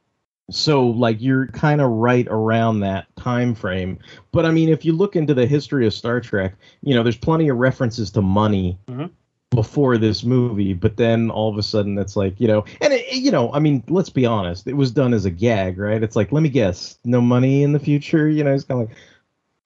[0.51, 3.99] so like you're kind of right around that time frame
[4.33, 7.17] but i mean if you look into the history of star trek you know there's
[7.17, 9.11] plenty of references to money Mhm.
[9.51, 13.11] Before this movie but then all of a sudden it's like you know and it,
[13.13, 16.15] you know i mean let's be honest it was done as a gag right it's
[16.15, 18.99] like let me guess no money in the future you know it's kind of like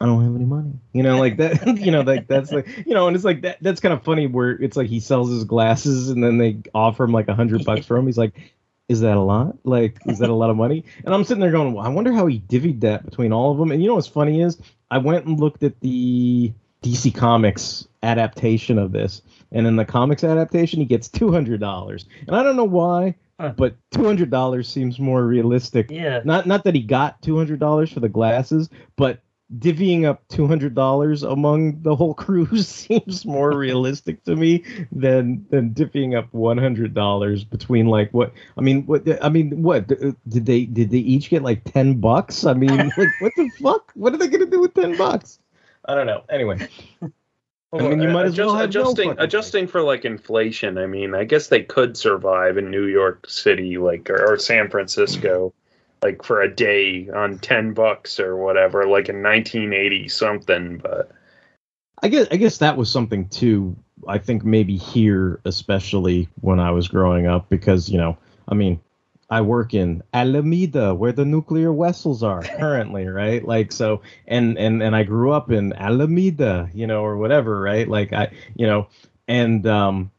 [0.01, 2.95] i don't have any money you know like that you know like that's like you
[2.95, 5.43] know and it's like that that's kind of funny where it's like he sells his
[5.43, 8.53] glasses and then they offer him like a hundred bucks for him he's like
[8.89, 9.57] is that a lot?
[9.65, 10.85] Like, is that a lot of money?
[11.05, 13.59] And I'm sitting there going, well, I wonder how he divvied that between all of
[13.59, 13.71] them.
[13.71, 14.59] And you know what's funny is
[14.91, 20.25] I went and looked at the DC Comics adaptation of this, and in the comics
[20.25, 22.07] adaptation, he gets two hundred dollars.
[22.27, 25.91] And I don't know why, but two hundred dollars seems more realistic.
[25.91, 26.21] Yeah.
[26.25, 29.21] Not not that he got two hundred dollars for the glasses, but
[29.59, 35.45] divvying up two hundred dollars among the whole crew seems more realistic to me than
[35.51, 39.89] than divvying up one hundred dollars between like what I mean what I mean what
[39.89, 42.45] did they did they each get like ten bucks?
[42.45, 43.93] I mean like what the fuck?
[43.95, 45.39] What are they gonna do with ten bucks?
[45.87, 46.23] I don't know.
[46.31, 46.69] Anyway,
[47.73, 50.77] I mean you might as well have adjusting fucking- adjusting for like inflation.
[50.77, 54.69] I mean, I guess they could survive in New York City, like or, or San
[54.69, 55.55] Francisco,
[56.03, 60.79] like for a day on ten bucks or whatever, like in 1980 something.
[60.79, 61.11] But
[62.03, 63.75] I guess I guess that was something too.
[64.07, 68.81] I think maybe here, especially when I was growing up, because you know, I mean,
[69.33, 73.43] I work in Alameda, where the nuclear vessels are currently, right?
[73.43, 77.89] Like so, and and and I grew up in Alameda, you know, or whatever, right?
[77.89, 78.89] Like I, you know,
[79.27, 80.11] and um,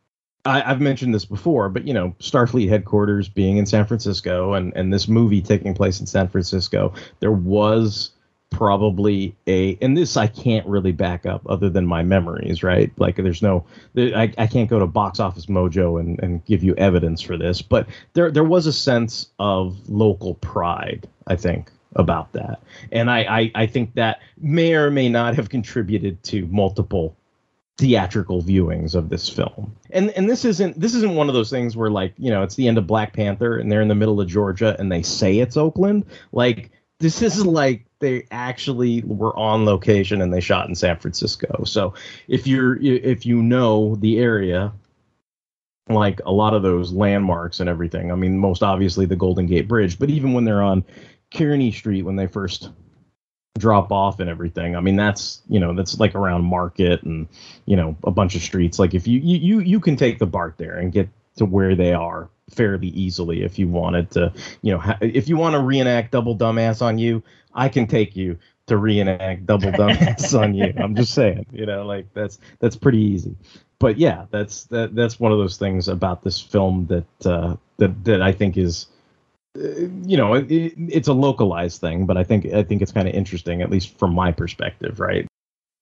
[0.46, 4.74] I, I've mentioned this before, but you know, Starfleet headquarters being in San Francisco, and
[4.76, 8.10] and this movie taking place in San Francisco, there was
[8.54, 12.92] probably a and this I can't really back up other than my memories, right?
[12.98, 13.66] Like there's no
[13.98, 17.62] I, I can't go to box office mojo and, and give you evidence for this,
[17.62, 22.62] but there there was a sense of local pride, I think, about that.
[22.92, 27.16] And I, I, I think that may or may not have contributed to multiple
[27.78, 29.76] theatrical viewings of this film.
[29.90, 32.56] And and this isn't this isn't one of those things where like, you know, it's
[32.56, 35.40] the end of Black Panther and they're in the middle of Georgia and they say
[35.40, 36.06] it's Oakland.
[36.32, 36.72] Like
[37.12, 41.64] this is like they actually were on location and they shot in San Francisco.
[41.66, 41.94] So
[42.28, 44.74] if you're if you know the area
[45.90, 48.10] like a lot of those landmarks and everything.
[48.10, 50.86] I mean, most obviously the Golden Gate Bridge, but even when they're on
[51.32, 52.70] Kearny Street when they first
[53.58, 54.76] drop off and everything.
[54.76, 57.28] I mean, that's you know that's like around Market and
[57.66, 58.80] you know a bunch of streets.
[58.80, 61.76] Like if you you you, you can take the BART there and get to where
[61.76, 64.34] they are fairly easily if you wanted to.
[64.62, 68.16] You know, ha- if you want to reenact Double Dumbass on you, I can take
[68.16, 70.74] you to reenact Double Dumbass on you.
[70.78, 73.36] I'm just saying, you know, like that's that's pretty easy.
[73.80, 78.04] But yeah, that's that that's one of those things about this film that uh, that
[78.06, 78.88] that I think is
[79.58, 82.92] uh, you know it, it, it's a localized thing but i think i think it's
[82.92, 85.28] kind of interesting at least from my perspective right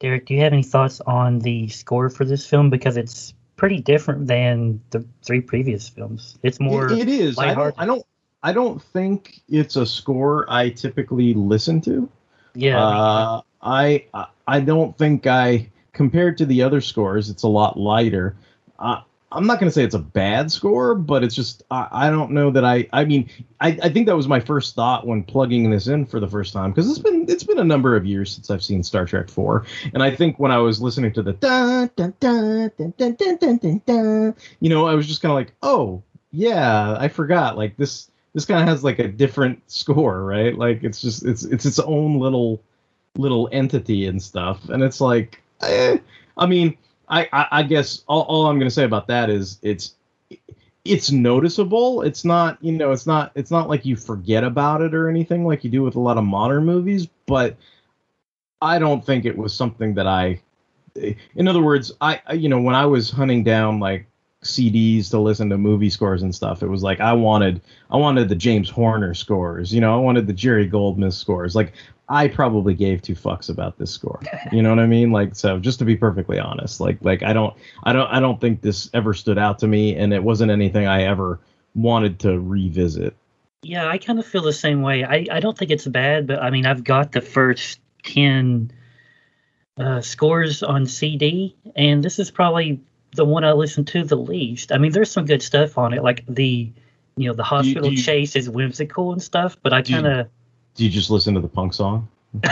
[0.02, 2.72] Derek, do you have any thoughts on the score for this film?
[2.72, 6.36] Because it's pretty different than the three previous films.
[6.42, 7.76] It's more it, it is I don't.
[7.78, 8.06] I don't
[8.42, 12.10] i don't think it's a score i typically listen to
[12.56, 12.84] yeah.
[12.84, 14.08] uh, I
[14.48, 18.36] I- don't think I compared to the other scores, it's a lot lighter.
[18.80, 22.10] Uh, I'm not going to say it's a bad score, but it's just I, I
[22.10, 25.24] don't know that I I mean I, I think that was my first thought when
[25.24, 28.06] plugging this in for the first time because it's been it's been a number of
[28.06, 31.22] years since I've seen Star Trek 4 and I think when I was listening to
[31.22, 35.32] the dun dun dun dun dun dun dun, dun you know I was just kind
[35.32, 37.58] of like oh yeah I forgot.
[37.58, 40.58] Like this this kind of has like a different score right?
[40.58, 42.62] Like it's just it's it's its own little
[43.18, 44.70] little entity and stuff.
[44.70, 45.98] And it's like eh,
[46.38, 46.76] i mean
[47.12, 49.96] I, I i guess all, all i'm gonna say about that is it's
[50.84, 52.02] it's noticeable.
[52.02, 55.46] It's not you know it's not it's not like you forget about it or anything
[55.46, 57.56] like you do with a lot of modern movies but
[58.62, 60.42] i don't think it was something that i
[61.36, 64.08] in other words I- you know when i was hunting down like
[64.44, 68.28] cds to listen to movie scores and stuff it was like i wanted i wanted
[68.28, 71.56] the james horner scores you know i wanted the jerry goldsmith scores.
[71.56, 71.74] Like
[72.12, 74.20] I probably gave two fucks about this score.
[74.52, 75.12] You know what I mean?
[75.12, 78.40] Like so just to be perfectly honest, like like I don't I don't I don't
[78.40, 81.40] think this ever stood out to me and it wasn't anything I ever
[81.74, 83.16] wanted to revisit.
[83.64, 85.04] Yeah, I kind of feel the same way.
[85.04, 88.72] I, I don't think it's bad, but I mean, I've got the first 10
[89.78, 92.82] uh, scores on CD, and this is probably
[93.16, 94.72] the one I listen to the least.
[94.72, 96.72] I mean, there's some good stuff on it, like the,
[97.16, 100.30] you know, the hospital you- chase is whimsical and stuff, but I kind of,
[100.76, 102.08] Do you just listen to the punk song?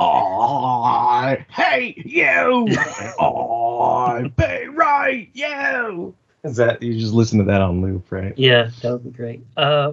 [0.00, 2.68] I hate you.
[3.20, 6.14] I be right you.
[6.44, 8.36] Is that you just listen to that on loop, right?
[8.36, 9.44] Yeah, that would be great.
[9.56, 9.92] Uh,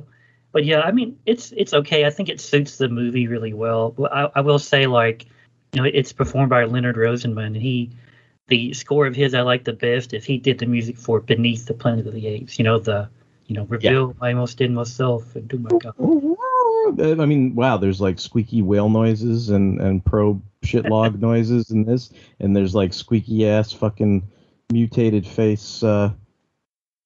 [0.51, 2.05] but yeah, I mean, it's it's okay.
[2.05, 3.91] I think it suits the movie really well.
[3.91, 5.27] But I, I will say, like,
[5.73, 7.91] you know, it's performed by Leonard Rosenman, and he,
[8.47, 11.67] the score of his I like the best is he did the music for Beneath
[11.67, 12.57] the Planet of the Apes.
[12.57, 13.09] You know the,
[13.45, 15.93] you know, reveal I most in myself and do my God.
[16.97, 21.86] I mean, wow, there's like squeaky whale noises and and probe shit log noises in
[21.86, 24.28] this, and there's like squeaky ass fucking
[24.71, 26.12] mutated face uh,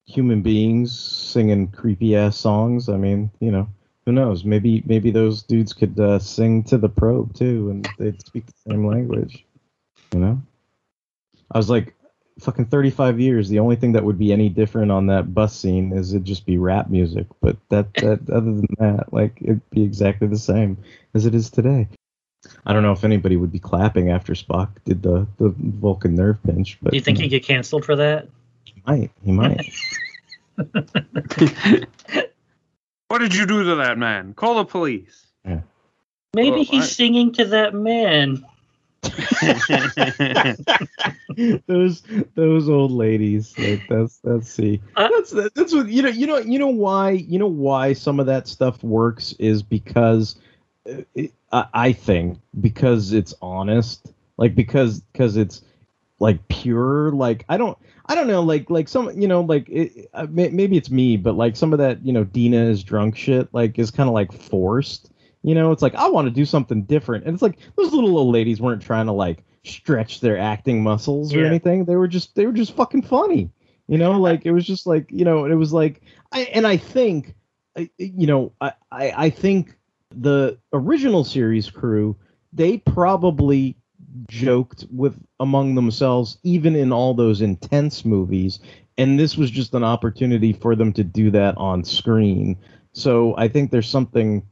[0.06, 2.90] human beings singing creepy ass songs.
[2.90, 3.68] I mean, you know,
[4.06, 4.44] who knows?
[4.44, 8.72] Maybe maybe those dudes could uh, sing to the probe too, and they'd speak the
[8.72, 9.46] same language.
[10.14, 10.42] You know,
[11.52, 11.96] I was like,
[12.40, 13.50] fucking 35 years.
[13.50, 16.46] The only thing that would be any different on that bus scene is it'd just
[16.46, 17.28] be rap music.
[17.42, 20.78] But that that other than that, like it'd be exactly the same
[21.14, 21.88] as it is today.
[22.66, 26.42] I don't know if anybody would be clapping after Spock did the the Vulcan nerve
[26.44, 28.28] pinch, but Do you think know, he'd get canceled for that?
[28.66, 29.12] he might.
[29.24, 29.74] He might.
[33.10, 34.34] What did you do to that man?
[34.34, 35.28] Call the police.
[36.36, 38.44] Maybe Well, he's I- singing to that man.
[41.68, 42.04] those
[42.36, 43.58] those old ladies.
[43.58, 44.82] Like that's that's see.
[44.96, 46.10] Uh, That's that's what you know.
[46.10, 46.38] You know.
[46.38, 47.12] You know why.
[47.12, 50.36] You know why some of that stuff works is because
[50.90, 54.12] uh, it, I, I think because it's honest.
[54.38, 55.62] Like because because it's
[56.20, 57.12] like pure.
[57.12, 57.78] Like I don't.
[58.06, 61.16] I don't know, like like some, you know, like it, uh, may, maybe it's me,
[61.16, 64.14] but like some of that, you know, Dina is drunk shit, like is kind of
[64.14, 65.10] like forced.
[65.44, 68.18] You know, it's like I want to do something different, and it's like those little
[68.18, 71.48] old ladies weren't trying to like stretch their acting muscles or Yeah.
[71.48, 71.86] anything.
[71.86, 73.52] They were just they were just fucking funny.
[73.88, 76.02] You know, like it was just like you know, it was like
[76.32, 77.36] I and I think,
[77.98, 79.78] you know, I I, I think
[80.16, 82.16] the original series crew
[82.54, 83.76] they probably
[84.30, 88.60] joked with among themselves even in all those intense movies
[88.98, 92.56] and this was just an opportunity for them to do that on screen
[92.92, 94.44] so i think there's something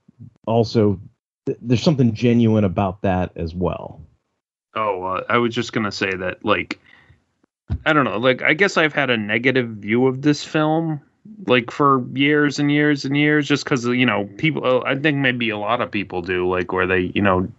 [0.47, 0.99] also
[1.45, 4.01] th- there's something genuine about that as well
[4.75, 6.79] Oh, uh, I was just gonna say that, like,
[7.85, 11.01] I don't know, like, I guess I've had a negative view of this film,
[11.47, 14.65] like, for years and years and years, just because you know, people.
[14.65, 17.49] uh, I think maybe a lot of people do, like, where they, you know,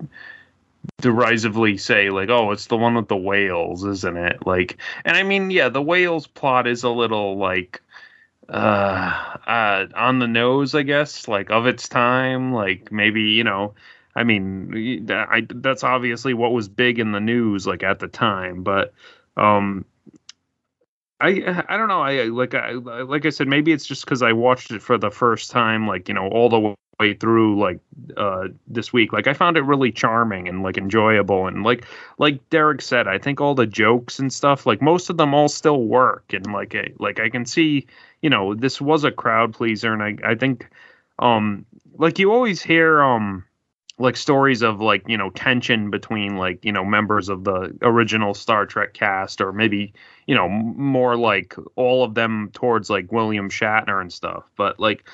[1.00, 5.22] derisively say, like, "Oh, it's the one with the whales, isn't it?" Like, and I
[5.22, 7.80] mean, yeah, the whales plot is a little like
[8.48, 13.74] uh uh on the nose i guess like of its time like maybe you know
[14.16, 18.62] i mean I, that's obviously what was big in the news like at the time
[18.62, 18.92] but
[19.36, 19.84] um
[21.20, 24.32] i i don't know i like i like i said maybe it's just because i
[24.32, 26.74] watched it for the first time like you know all the
[27.14, 27.80] through like
[28.16, 29.12] uh this week.
[29.12, 31.84] Like i found it really charming and like enjoyable and like
[32.18, 35.48] like derek said i think all the jokes and stuff like most of them all
[35.48, 36.32] still work.
[36.32, 37.86] And like I, like i can see
[38.22, 40.68] you know this was a crowd pleaser and i i think
[41.18, 41.66] um
[41.98, 43.44] like you always hear um
[43.98, 48.34] like stories of like you know tension between like you know members of the original
[48.34, 49.92] star trek cast or maybe
[50.26, 54.44] you know more like all of them towards like william shatner and stuff.
[54.56, 55.08] But like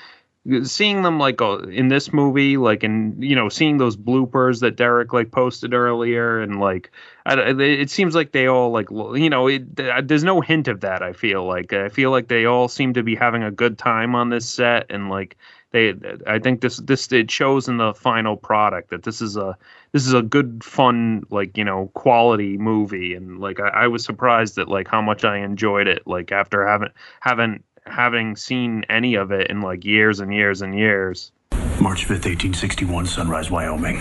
[0.62, 4.76] seeing them like uh, in this movie like and you know seeing those bloopers that
[4.76, 6.90] derek like posted earlier and like
[7.26, 9.76] I, it seems like they all like you know it,
[10.08, 11.72] there's no hint of that i feel like.
[11.72, 14.86] I feel like they all seem to be having a good time on this set
[14.90, 15.36] and like
[15.70, 15.94] they
[16.26, 19.56] i think this this it shows in the final product that this is a
[19.92, 23.14] this is a good fun like you know quality movie.
[23.14, 26.66] And like i, I was surprised at like how much i enjoyed it like after
[26.66, 31.32] having having having seen any of it in like years and years and years
[31.80, 34.00] March 5th, 1861, Sunrise, Wyoming.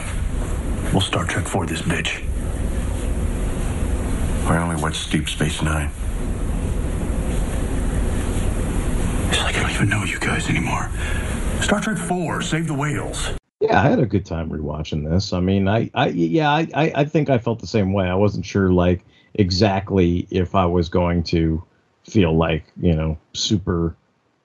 [0.91, 2.23] We'll Star Trek for this bitch.
[4.49, 5.91] I only watched Deep Space Nine.
[9.29, 10.89] It's like I don't even know you guys anymore.
[11.61, 13.29] Star Trek 4, Save the Whales.
[13.59, 15.31] Yeah, I had a good time rewatching this.
[15.31, 18.07] I mean, I, I yeah, I, I I think I felt the same way.
[18.07, 21.63] I wasn't sure like exactly if I was going to
[22.09, 23.95] feel like you know super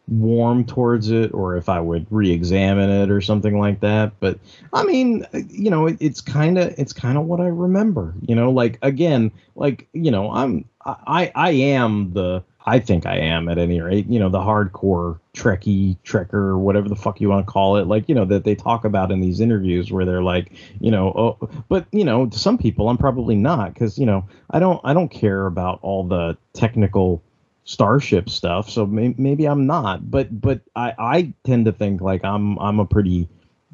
[0.08, 4.12] warm towards it or if I would re-examine it or something like that.
[4.20, 4.38] But
[4.72, 8.14] I mean, you know, it, it's kind of it's kind of what I remember.
[8.26, 13.16] You know, like again, like you know, I'm I I am the I think I
[13.16, 17.44] am at any rate, you know, the hardcore Trekkie, Trekker, whatever the fuck you want
[17.44, 20.22] to call it, like, you know, that they talk about in these interviews where they're
[20.22, 24.06] like, you know, oh, but, you know, to some people, I'm probably not because, you
[24.06, 27.22] know, I don't, I don't care about all the technical
[27.64, 28.70] starship stuff.
[28.70, 32.80] So may, maybe I'm not, but, but I, I tend to think like I'm, I'm
[32.80, 33.28] a pretty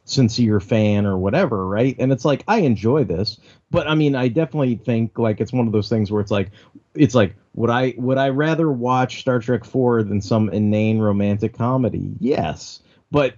[0.05, 1.97] sincere fan or whatever, right?
[1.99, 3.39] And it's like I enjoy this,
[3.71, 6.51] but I mean, I definitely think like it's one of those things where it's like,
[6.95, 11.55] it's like would I would I rather watch Star Trek Four than some inane romantic
[11.55, 12.15] comedy?
[12.21, 12.81] Yes,
[13.11, 13.35] but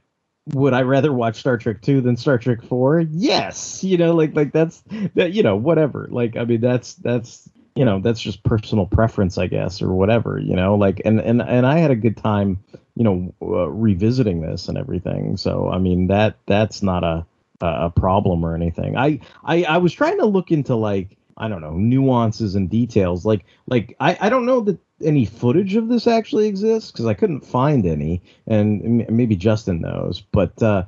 [0.53, 3.01] would I rather watch Star Trek 2 than Star Trek 4?
[3.13, 3.83] Yes.
[3.83, 4.83] You know, like like that's
[5.15, 6.09] that you know, whatever.
[6.11, 10.39] Like I mean that's that's you know, that's just personal preference, I guess, or whatever,
[10.39, 12.63] you know, like and and and I had a good time,
[12.95, 15.37] you know, uh, revisiting this and everything.
[15.37, 17.27] So, I mean, that that's not a
[17.61, 18.97] a problem or anything.
[18.97, 23.25] I I I was trying to look into like I don't know nuances and details.
[23.25, 27.15] Like like I I don't know that any footage of this actually exists because I
[27.15, 30.21] couldn't find any, and maybe Justin knows.
[30.21, 30.85] But uh,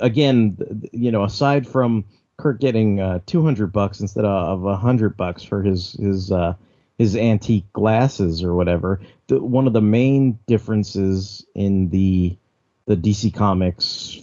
[0.00, 0.56] again,
[0.92, 2.04] you know, aside from
[2.40, 6.54] Kirk getting uh, 200 bucks instead of 100 bucks for his his uh,
[6.98, 12.36] his antique glasses or whatever, the, one of the main differences in the
[12.86, 14.18] the DC Comics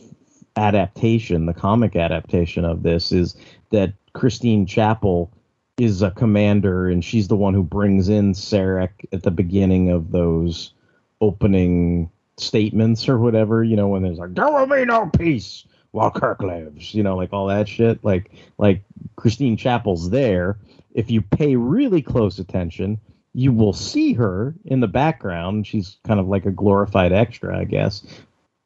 [0.55, 3.35] adaptation, the comic adaptation of this, is
[3.69, 5.31] that Christine Chapel
[5.77, 10.11] is a commander, and she's the one who brings in Sarek at the beginning of
[10.11, 10.73] those
[11.21, 13.63] opening statements or whatever.
[13.63, 15.65] You know, when there's like, "There will be no peace
[15.97, 18.03] while Kirk lives," you know, like all that shit.
[18.03, 18.83] Like, like
[19.15, 20.57] Christine Chapel's there.
[20.93, 22.99] If you pay really close attention,
[23.33, 25.67] you will see her in the background.
[25.67, 28.03] She's kind of like a glorified extra, I guess.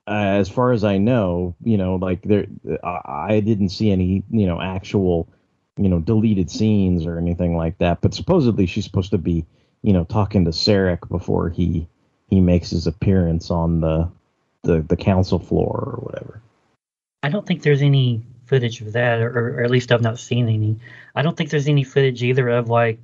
[0.08, 2.46] Uh, as far as I know, you know, like there,
[2.84, 5.28] I didn't see any, you know, actual
[5.78, 9.46] you know deleted scenes or anything like that but supposedly she's supposed to be
[9.82, 11.88] you know talking to Sarek before he
[12.30, 14.10] he makes his appearance on the
[14.64, 16.42] the, the council floor or whatever
[17.24, 20.50] I don't think there's any footage of that, or, or at least I've not seen
[20.50, 20.78] any.
[21.16, 23.00] I don't think there's any footage either of like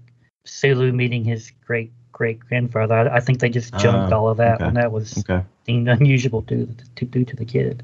[0.46, 2.96] Sulu meeting his great great grandfather.
[2.96, 4.66] I, I think they just jumped Ah, all of that okay.
[4.66, 7.84] when that was okay deemed unusual to to do to the kid.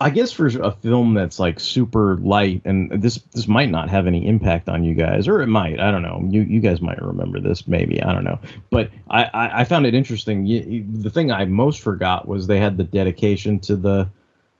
[0.00, 4.08] I guess for a film that's like super light, and this this might not have
[4.08, 5.78] any impact on you guys, or it might.
[5.78, 6.26] I don't know.
[6.28, 8.02] You you guys might remember this, maybe.
[8.02, 8.40] I don't know.
[8.70, 10.44] But I I, I found it interesting.
[10.44, 14.08] You, you- the thing I most forgot was they had the dedication to the,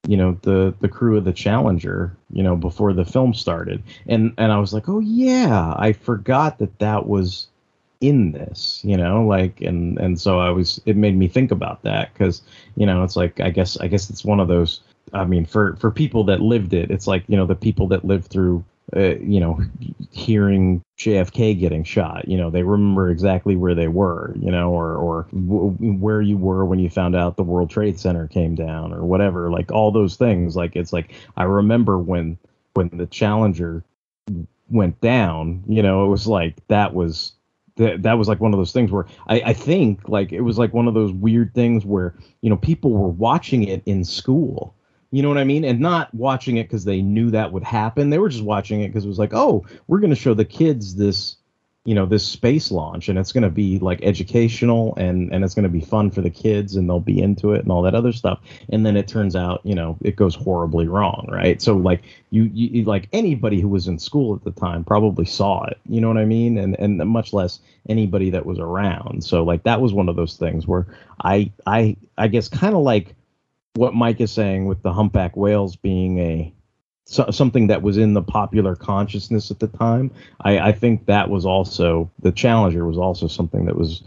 [0.07, 2.17] you know, the the crew of the Challenger.
[2.33, 6.59] You know, before the film started, and and I was like, oh yeah, I forgot
[6.59, 7.49] that that was
[8.03, 11.81] in this you know like and and so i was it made me think about
[11.83, 12.43] that because
[12.77, 14.81] you know it's like i guess i guess it's one of those
[15.13, 18.05] i mean for for people that lived it it's like you know the people that
[18.05, 18.63] lived through
[18.97, 19.59] uh, you know
[20.11, 24.95] hearing jfk getting shot you know they remember exactly where they were you know or
[24.97, 28.93] or w- where you were when you found out the world trade center came down
[28.93, 30.57] or whatever like all those things.
[30.57, 32.39] Like it's like i remember when
[32.75, 33.83] when the challenger
[34.71, 37.33] went down you know it was like that was
[37.77, 40.59] that that was like one of those things where I, I think like it was
[40.59, 44.75] like one of those weird things where you know people were watching it in school
[45.13, 45.65] you know what i mean?
[45.65, 48.11] And not watching it because they knew that would happen.
[48.11, 50.45] They were just watching it because it was like oh we're going to show the
[50.45, 51.37] kids this
[51.85, 55.55] you know this space launch and it's going to be like educational and and it's
[55.55, 57.95] going to be fun for the kids and they'll be into it and all that
[57.95, 58.41] other stuff.
[58.71, 61.61] And then it turns out you know it goes horribly wrong right?
[61.61, 65.65] So like you, you like anybody who was in school at the time probably saw
[65.65, 65.79] it.
[65.89, 66.57] You know what i mean?
[66.57, 67.59] And and much less
[67.89, 69.25] anybody that was around.
[69.25, 70.87] So like that was one of those things where
[71.25, 73.17] i i i guess kind of like
[73.75, 76.53] what mike is saying with the humpback whales being a
[77.05, 80.11] so, something that was in the popular consciousness at the time
[80.41, 84.03] I, I think that was also the Challenger was also something that was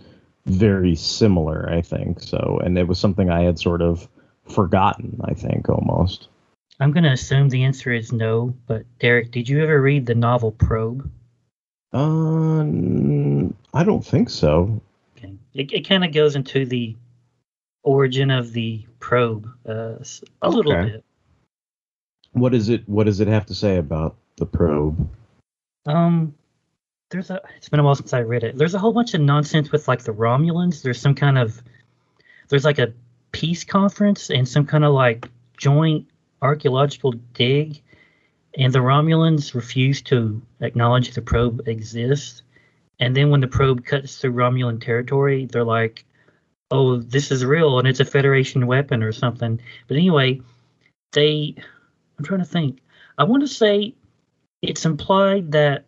[0.46, 1.70] very similar.
[1.70, 4.08] I think so, and it was something I had sort of
[4.48, 5.20] forgotten.
[5.24, 6.28] I think almost.
[6.80, 10.52] I'm gonna assume the answer is no, but Derek, did you ever read the novel
[10.52, 11.10] Probe?
[11.94, 14.82] Um, I don't think so.
[15.18, 15.34] Okay.
[15.54, 16.96] It, it kind of goes into the
[17.86, 19.96] origin of the probe uh,
[20.42, 20.92] a little Okay.
[20.92, 21.06] bit.
[22.34, 22.88] What is it?
[22.90, 25.10] What does it have to say about the probe?
[25.86, 26.36] Um,
[27.10, 27.40] there's a.
[27.56, 28.58] It's been a while since I read it.
[28.58, 30.82] There's a whole bunch of nonsense with like the Romulans.
[30.82, 31.62] There's some kind of.
[32.50, 32.92] There's like a
[33.32, 36.08] peace conference and some kind of like joint
[36.42, 37.82] archaeological dig,
[38.58, 42.42] and the Romulans refuse to acknowledge the probe exists.
[43.00, 46.06] And then when the probe cuts through Romulan territory, they're like,
[46.72, 50.42] "Oh, this is real and it's a Federation weapon or something." But anyway,
[51.14, 51.56] they.
[52.18, 52.80] I'm trying to think.
[53.18, 53.94] I want to say
[54.62, 55.86] it's implied that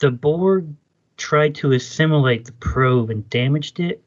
[0.00, 0.68] the Borg
[1.16, 4.02] tried to assimilate the probe and damaged it.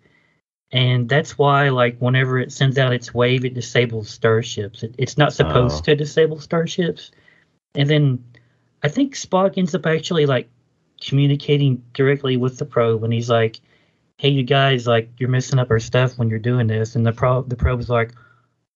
[0.72, 4.84] And that's why, like, whenever it sends out its wave, it disables starships.
[4.84, 5.86] It, it's not supposed Oh.
[5.86, 7.10] to disable starships.
[7.74, 8.24] And then
[8.84, 10.48] I think Spock ends up actually, like,
[11.02, 13.04] communicating directly with the probe.
[13.04, 13.60] And he's like,
[14.20, 16.96] hey, you guys, like, you're messing up our stuff when you're doing this.
[16.96, 18.12] And the, pro- the probe's like,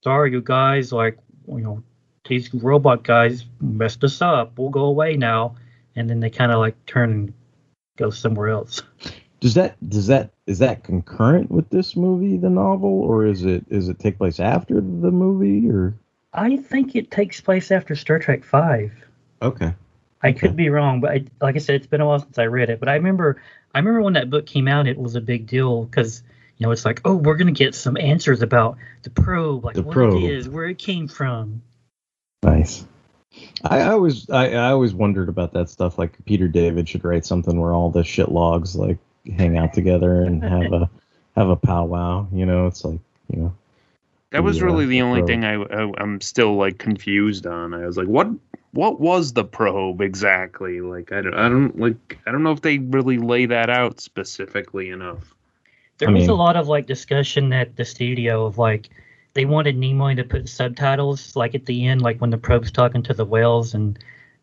[0.02, 1.18] sorry, you guys, like,
[1.48, 1.84] you know,
[2.26, 4.58] these robot guys messed us up.
[4.58, 5.56] We'll go away now,
[5.98, 7.34] and then they kind of like turn and
[7.98, 8.82] go somewhere else.
[9.42, 13.66] Does that does that is that concurrent with this movie, the novel, or is it
[13.68, 15.94] is it take place after the movie or?
[16.32, 18.94] I think it takes place after Star Trek Five.
[19.42, 19.74] Okay.
[20.24, 22.46] I could be wrong, but I, like I said, it's been a while since I
[22.46, 22.80] read it.
[22.80, 23.42] But I remember,
[23.76, 26.24] I remember when that book came out, it was a big deal because
[26.58, 29.84] you know it's like, oh, we're gonna get some answers about the probe, like The
[29.84, 30.24] what probe.
[30.24, 31.62] it is, where it came from.
[32.42, 32.86] Nice.
[33.64, 35.98] I, I always I, I always wondered about that stuff.
[35.98, 38.98] Like Peter David should write something where all the shit logs like
[39.38, 40.90] hang out together and have a
[41.36, 42.28] have a powwow.
[42.32, 43.00] You know, it's like
[43.30, 43.54] you know.
[44.32, 45.28] That was the, uh, really the only probe.
[45.28, 47.74] thing I, I I'm still like confused on.
[47.74, 48.30] I was like, what
[48.74, 50.82] what was the probe exactly?
[50.82, 54.02] Like I don't I don't like I don't know if they really lay that out
[54.02, 55.34] specifically enough.
[56.00, 58.90] There I was a lot of like discussion at the studio of like
[59.34, 63.04] they wanted Nimoy to put subtitles like at the end, like when the probe's talking
[63.04, 63.98] to the whales, and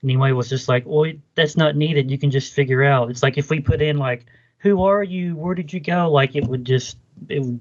[0.04, 2.10] Nimoy was just like, "Well, that's not needed.
[2.10, 4.26] You can just figure out." It's like if we put in like,
[4.58, 5.34] "Who are you?
[5.34, 6.96] Where did you go?" Like it would just
[7.28, 7.60] it would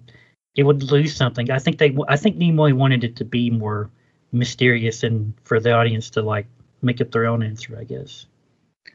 [0.56, 1.50] it would lose something.
[1.50, 3.90] I think they I think Nimoy wanted it to be more
[4.32, 6.46] mysterious and for the audience to like
[6.82, 7.78] make up their own answer.
[7.80, 8.26] I guess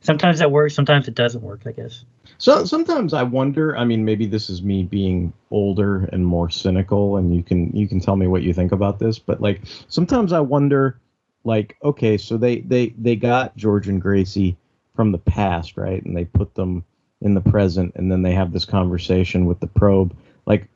[0.00, 1.62] sometimes that works, sometimes it doesn't work.
[1.66, 2.04] I guess.
[2.38, 3.76] So sometimes I wonder.
[3.76, 7.88] I mean, maybe this is me being older and more cynical, and you can you
[7.88, 9.18] can tell me what you think about this.
[9.18, 10.98] But like sometimes I wonder,
[11.44, 14.56] like, okay, so they they they got George and Gracie
[14.94, 16.04] from the past, right?
[16.04, 16.84] And they put them
[17.20, 20.16] in the present, and then they have this conversation with the probe.
[20.46, 20.68] Like,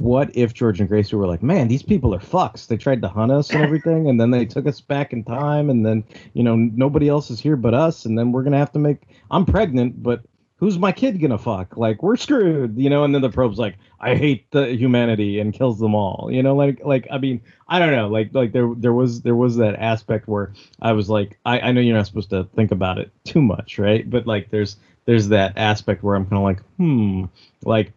[0.00, 2.66] what if George and Gracie were like, man, these people are fucks.
[2.66, 5.70] They tried to hunt us and everything, and then they took us back in time,
[5.70, 8.72] and then you know nobody else is here but us, and then we're gonna have
[8.72, 9.02] to make.
[9.30, 10.22] I'm pregnant, but
[10.56, 11.76] who's my kid gonna fuck?
[11.76, 13.04] Like we're screwed, you know.
[13.04, 16.54] And then the probe's like, I hate the humanity and kills them all, you know.
[16.54, 18.08] Like like I mean, I don't know.
[18.08, 21.72] Like like there there was there was that aspect where I was like, I I
[21.72, 24.08] know you're not supposed to think about it too much, right?
[24.08, 27.24] But like there's there's that aspect where I'm kind of like, hmm,
[27.64, 27.92] like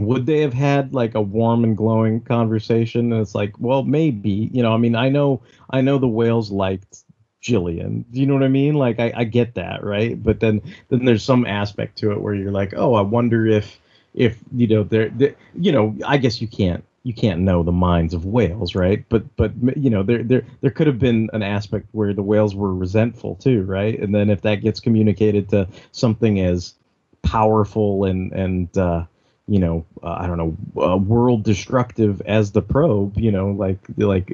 [0.00, 3.12] would they have had like a warm and glowing conversation?
[3.12, 6.50] And it's like well maybe you know i mean i know i know the whales
[6.50, 7.04] liked
[7.40, 8.04] Gillian.
[8.10, 8.74] Do you know what i mean?
[8.74, 10.20] Like i, I get that right?
[10.22, 13.78] But then then there's some aspect to it where you're like oh i wonder if
[14.14, 15.10] if you know they're,
[15.54, 19.04] you know i guess you can't you can't know the minds of whales right?
[19.08, 22.54] But but you know there there there could have been an aspect where the whales
[22.54, 23.98] were resentful too right?
[23.98, 26.74] And then if that gets communicated to something as
[27.22, 29.04] powerful and and uh
[29.48, 33.78] you know, uh, I don't know, uh, world destructive as the probe, you know, like
[33.96, 34.30] like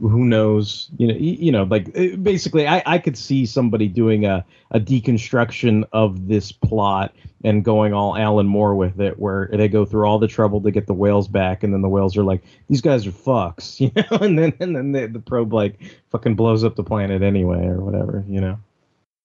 [0.00, 4.24] who knows, you know, you know, like uh, basically, I I could see somebody doing
[4.24, 7.14] a a deconstruction of this plot
[7.44, 10.70] and going all Alan Moore with it, where they go through all the trouble to
[10.70, 13.90] get the whales back, and then the whales are like, these guys are fucks, you
[13.94, 15.78] know, and then and then the, the probe like
[16.10, 18.58] fucking blows up the planet anyway or whatever, you know.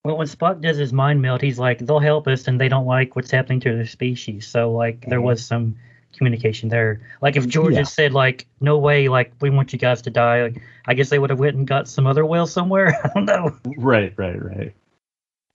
[0.08, 2.86] Well, when Spock does his mind meld, he's like, they'll help us, and they don't
[2.86, 4.48] like what's happening to their species.
[4.48, 5.28] So, like, there mm-hmm.
[5.28, 5.76] was some
[6.16, 7.02] communication there.
[7.22, 7.80] Like, if George Yeah.
[7.80, 11.10] had said, like, no way, like, we want you guys to die, like, I guess
[11.10, 12.98] they would have went and got some other whale somewhere.
[13.04, 13.58] I don't know.
[13.76, 14.74] Right, right, right.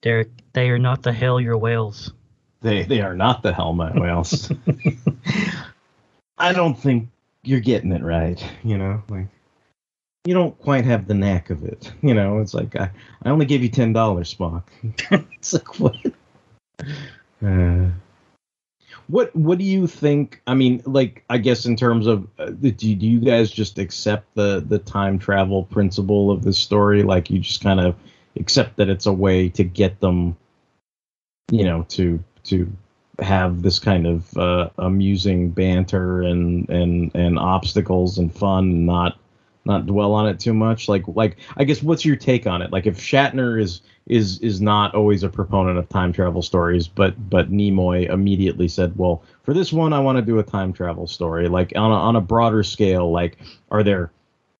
[0.03, 2.13] Derek, they are not the hell your whales.
[2.61, 4.51] They they are not the Helmet whales.
[6.37, 7.09] I don't think
[7.41, 8.41] you're getting it right.
[8.63, 9.29] You know, like
[10.25, 11.91] you don't quite have the knack of it.
[12.01, 12.91] You know, it's like I,
[13.23, 14.63] I only give you ten dollars, Spock.
[15.11, 15.95] it's like what?
[17.43, 17.89] Uh,
[19.07, 20.41] what what do you think?
[20.47, 24.33] I mean, like I guess in terms of uh, do, do you guys just accept
[24.35, 27.03] the the time travel principle of this story?
[27.03, 27.95] Like you just kind of
[28.35, 30.35] accept that it's a way to get them,
[31.51, 32.71] you know, to to
[33.19, 39.17] have this kind of uh, amusing banter and and and obstacles and fun and not
[39.65, 40.87] not dwell on it too much.
[40.87, 42.71] Like like i guess what's your take on it?
[42.71, 47.29] Like if shatner is is is not always a proponent of time travel stories but
[47.29, 51.07] but nimoy immediately said well for this one i want to do a time travel
[51.07, 51.47] story.
[51.47, 53.37] Like on a, on a broader scale like
[53.71, 54.11] are there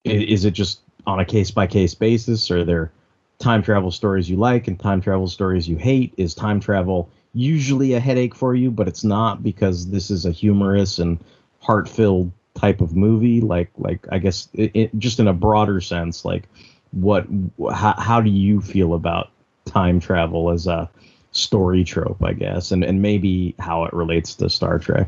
[0.05, 2.49] is it just on a case by case basis?
[2.51, 2.91] Are there
[3.39, 6.13] time travel stories you like and time travel stories you hate?
[6.17, 10.31] Is time travel usually a headache for you but it's not because this is a
[10.31, 11.19] humorous and
[11.59, 15.81] heart filled type of movie like like i guess it, it, just in a broader
[15.81, 16.43] sense like
[16.91, 17.25] what
[17.73, 19.31] how, how do you feel about
[19.65, 20.89] time travel as a
[21.31, 25.07] story trope i guess and and maybe how it relates to star trek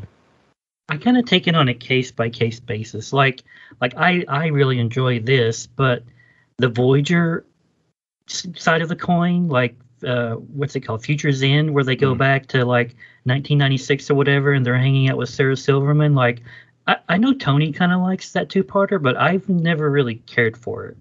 [0.88, 3.12] I kind of take it on a case by case basis.
[3.12, 3.44] Like,
[3.82, 6.04] like I I really enjoy this, but
[6.58, 7.46] the Voyager
[8.28, 9.76] side of the coin, like
[10.06, 12.90] uh, what's it called, Futures End, where they go back to like
[13.24, 16.14] 1996 or whatever, and they're hanging out with Sarah Silverman.
[16.14, 16.42] Like,
[17.08, 20.98] I, know Tony kind of likes that two-parter, but I've never really cared for it.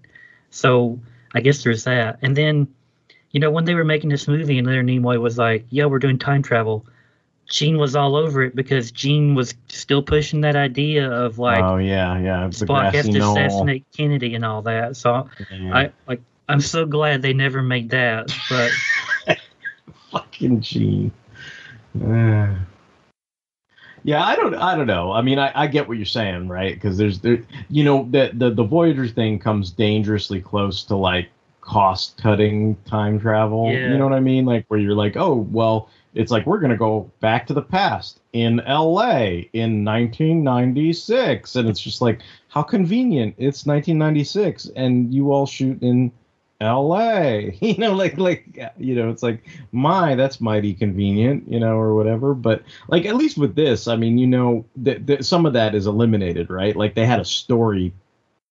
[0.49, 0.99] So
[1.33, 2.19] I guess there's that.
[2.21, 2.67] And then,
[3.31, 5.99] you know, when they were making this movie and Leonard Nimoy was like, "Yeah, we're
[5.99, 6.85] doing time travel,"
[7.47, 11.77] Gene was all over it because Gene was still pushing that idea of like oh
[11.77, 12.47] yeah, yeah.
[12.47, 14.97] The Spock has to assassinate Kennedy and all that.
[14.97, 15.77] So Yeah.
[15.77, 18.35] I like I'm so glad they never made that.
[18.49, 18.71] But
[20.11, 21.11] fucking Gene.
[21.95, 22.55] Uh,
[24.05, 25.11] yeah, I don't, I don't know.
[25.11, 26.75] I mean, I, I get what you're saying, right?
[26.75, 31.29] Because there's, there, you know, the, the the Voyager thing comes dangerously close to like
[31.61, 33.71] cost cutting time travel.
[33.71, 33.89] Yeah.
[33.89, 34.45] You know what I mean?
[34.45, 38.19] Like where you're like, oh, well, it's like we're gonna go back to the past
[38.33, 39.49] in L.A.
[39.53, 43.33] in 1996, and it's just like how convenient.
[43.39, 46.11] It's 1996, and you all shoot in
[46.61, 47.57] L.A.
[47.61, 51.95] You know, like like you know, it's like my that's mighty convenient, you know, or
[51.95, 52.33] whatever.
[52.33, 55.75] But like at least with this, I mean, you know, that that some of that
[55.75, 56.75] is eliminated, right?
[56.75, 57.93] Like they had a story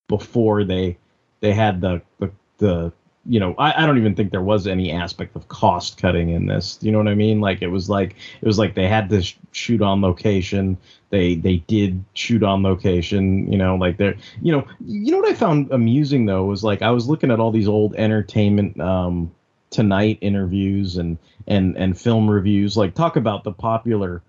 [0.09, 0.99] before they
[1.41, 2.93] they had the the, the
[3.27, 6.47] you know I, I don't even think there was any aspect of cost cutting in
[6.47, 6.79] this.
[6.83, 7.41] You know what i mean?
[7.41, 10.77] Like it was like it was like they had to sh- shoot on location.
[11.11, 15.31] They they did shoot on location you know like they're you know you know what
[15.31, 19.31] i found amusing though was like i was looking at all these old entertainment um
[19.71, 21.17] tonight interviews and
[21.47, 24.23] and and film reviews like talk about the popular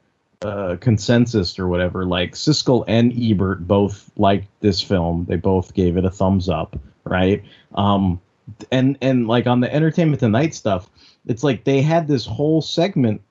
[0.43, 2.06] uh, consensus or whatever.
[2.06, 5.26] Like siskel and ebert both liked this film.
[5.28, 7.43] They both gave it a thumbs up right?
[7.76, 8.20] Um
[8.72, 10.89] and and like on the entertainment tonight stuff
[11.26, 13.22] it's like they had this whole segment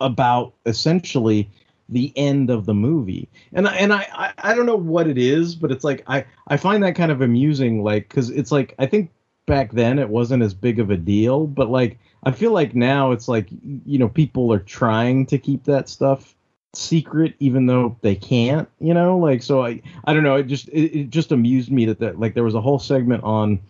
[0.00, 1.50] about essentially
[1.88, 3.28] the end of the movie.
[3.52, 6.56] And and I, I i don't know what it is but it's like i i
[6.56, 9.10] find that kind of amusing like because it's like i think
[9.46, 13.12] back then it wasn't as big of a deal but like i feel like now
[13.12, 13.48] it's like
[13.84, 16.34] you know people are trying to keep that stuff
[16.74, 19.18] secret even though they can't you know?
[19.18, 22.18] Like so i i don't know it just it, it just amused me that that
[22.18, 23.60] like there was a whole segment on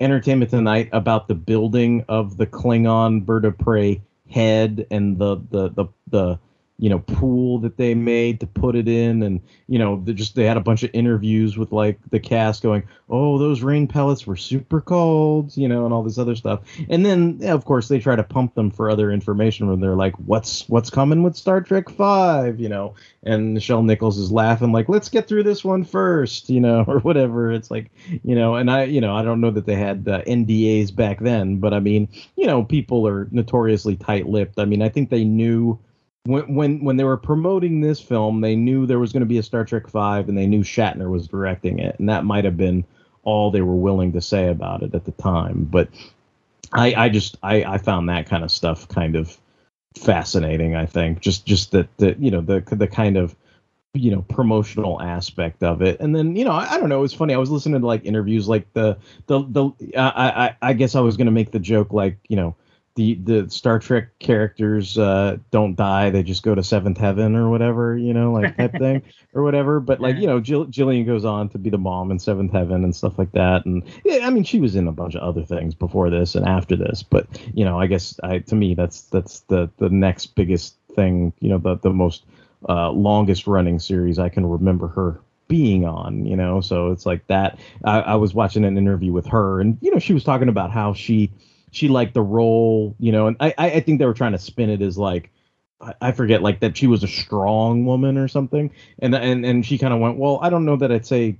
[0.00, 5.68] entertainment tonight about the building of the klingon bird of prey head and the the
[5.70, 6.38] the, the
[6.78, 9.22] you know pool that they made to put it in.
[9.22, 12.62] And you know they just they had a bunch of interviews with like the cast
[12.62, 16.60] going oh those rain pellets were super cold you know and all this other stuff.
[16.88, 20.14] And then of course they try to pump them for other information when they're like
[20.16, 22.94] what's what's coming with star trek 5 you know?
[23.22, 26.98] And Nichelle Nichols is laughing like let's get through this one first you know or
[27.00, 27.52] whatever.
[27.52, 27.90] It's like
[28.24, 31.20] you know and I you know I don't know that they had uh, NDAs back
[31.20, 34.58] then but I mean you know people are notoriously tight-lipped.
[34.58, 35.78] I mean I think they knew
[36.26, 39.38] when when when they were promoting this film, they knew there was going to be
[39.38, 42.56] a Star Trek Five, and they knew Shatner was directing it, and that might have
[42.56, 42.84] been
[43.22, 45.64] all they were willing to say about it at the time.
[45.64, 45.88] But
[46.72, 49.36] I I just I I found that kind of stuff kind of
[49.96, 50.74] fascinating.
[50.74, 53.36] I think just just that that you know the the kind of
[53.92, 57.02] you know promotional aspect of it and then you know I, I don't know it
[57.02, 58.98] was funny i was listening to like interviews like the
[59.28, 62.34] the the i i, I guess i was going to make the joke like you
[62.34, 62.56] know
[62.96, 67.50] the the Star Trek characters uh, don't die; they just go to seventh heaven or
[67.50, 69.80] whatever, you know, like type thing or whatever.
[69.80, 72.84] But like you know, Jill, Gillian goes on to be the mom in seventh heaven
[72.84, 73.64] and stuff like that.
[73.64, 76.46] And yeah, I mean, she was in a bunch of other things before this and
[76.46, 77.02] after this.
[77.02, 81.32] But you know, I guess I, to me, that's that's the the next biggest thing.
[81.40, 82.24] You know, the the most
[82.68, 86.60] uh, longest running series I can remember her being on, you know.
[86.60, 87.58] So it's like that.
[87.84, 90.70] I, I was watching an interview with her, and you know, she was talking about
[90.70, 91.32] how she
[91.74, 94.70] she liked the role, you know, and I I think they were trying to spin
[94.70, 95.30] it as like
[95.80, 98.70] I- I forget like that she was a strong woman or something,
[99.00, 101.38] and and and she kind of went, well, I don't know that I'd say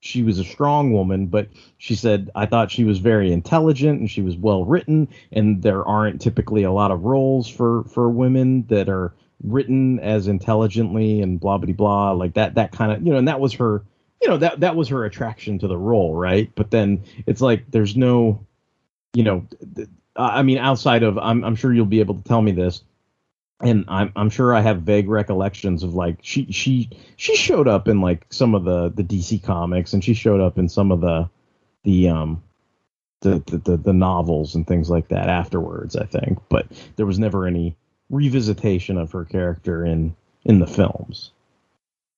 [0.00, 1.48] she was a strong woman, but
[1.78, 5.84] she said I thought she was very intelligent and she was well written, and there
[5.84, 11.38] aren't typically a lot of roles for for women that are written as intelligently and
[11.40, 13.84] blah blah blah like that that kind of you know and that was her
[14.22, 16.50] you know that that was her attraction to the role right?
[16.54, 18.46] But then it's like there's no
[19.16, 19.46] you know
[20.16, 22.82] i mean outside of i'm, I'm sure you'll be able to tell me this
[23.60, 27.88] and I'm I'm sure I have vague recollections of like she she she showed up
[27.88, 31.00] in like some of the the DC comics and she showed up in some of
[31.00, 31.28] the
[31.84, 32.42] the um
[33.22, 37.18] the the, the, the novels and things like that afterwards I think but there was
[37.18, 37.76] never any
[38.12, 40.14] revisitation of her character in
[40.44, 41.32] in the films.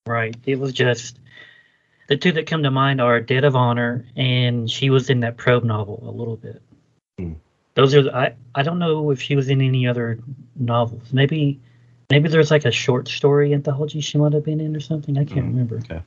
[0.06, 0.36] Right.
[0.44, 1.18] It was just
[2.08, 5.36] the two that come to mind are Debt of Honor and she was in that
[5.36, 6.62] probe novel a little bit.
[7.18, 7.34] Hmm.
[7.74, 10.18] Those are I I don't know if she was in any other
[10.56, 11.12] novels.
[11.12, 11.60] Maybe
[12.10, 15.16] maybe there's like a short story anthology she might have been in or something.
[15.18, 15.76] I can't remember.
[15.76, 16.02] Okay.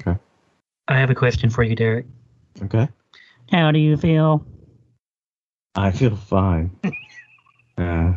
[0.00, 0.18] Okay.
[0.88, 2.06] I have a question for you, Derek.
[2.62, 2.88] Okay.
[3.50, 4.44] How do you feel?
[5.74, 6.70] I feel fine.
[7.78, 8.14] uh,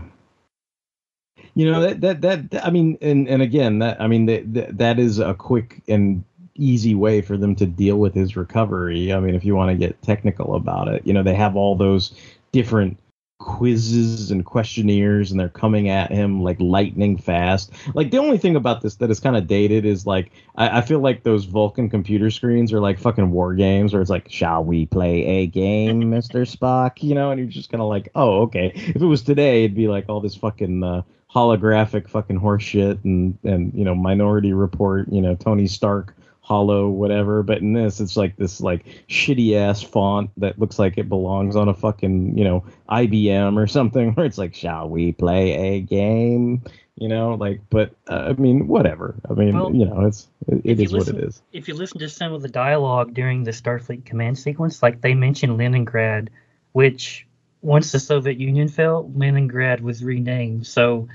[1.53, 4.53] you know that, that that that- I mean, and and again, that I mean that
[4.53, 6.23] that, that is a quick and
[6.55, 9.13] easy way for them to deal with his recovery.
[9.13, 11.75] I mean, if you want to get technical about it, you know, they have all
[11.75, 12.13] those
[12.55, 12.97] different
[13.37, 17.69] quizzes and questionnaires and they're coming at him like lightning fast.
[17.93, 20.81] Like the only thing about this that is kind of dated is like I, I
[20.81, 24.63] feel like those Vulcan computer screens are like fucking war games where it's like, shall
[24.63, 26.49] we play a game, Mr.
[26.49, 27.03] Spock?
[27.03, 28.71] You know, and you're just kind of like, oh, okay.
[28.73, 33.37] If it was today, it'd be like all this fucking uh, holographic fucking horseshit and
[33.43, 38.15] and you know Minority Report, you know Tony Stark hollow whatever but in this it's
[38.15, 42.43] like this like shitty ass font that looks like it belongs on a fucking you
[42.43, 46.61] know IBM or something where it's like shall we play a game?
[46.97, 49.15] You know like but uh, I mean whatever.
[49.27, 51.41] I mean Well, you know it's it, it is what it is.
[51.51, 55.15] If you listen to some of the dialogue during the Starfleet command sequence, like they
[55.15, 56.29] mention Leningrad,
[56.73, 57.25] which
[57.63, 61.07] once the Soviet Union fell, Leningrad was renamed, so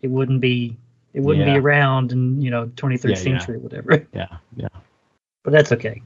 [0.00, 0.76] it wouldn't be
[1.16, 1.54] it wouldn't Yeah.
[1.54, 3.14] be around in you know 23rd Yeah, yeah.
[3.16, 4.06] century or whatever.
[4.12, 4.68] yeah yeah
[5.42, 6.02] But that's okay.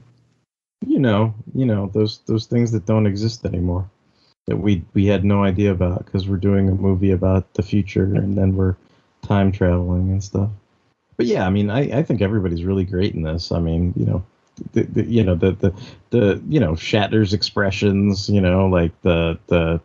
[0.87, 3.87] you know you know those those things that don't exist anymore
[4.47, 8.05] that we we had no idea about because we're doing a movie about the future
[8.15, 8.75] and then we're
[9.21, 10.49] time traveling and stuff
[11.17, 14.05] but yeah i mean i i think everybody's really great in this i mean you
[14.05, 14.23] know
[14.73, 15.71] the, the you know the the
[16.09, 19.79] the you know Shatner's expressions you know like the the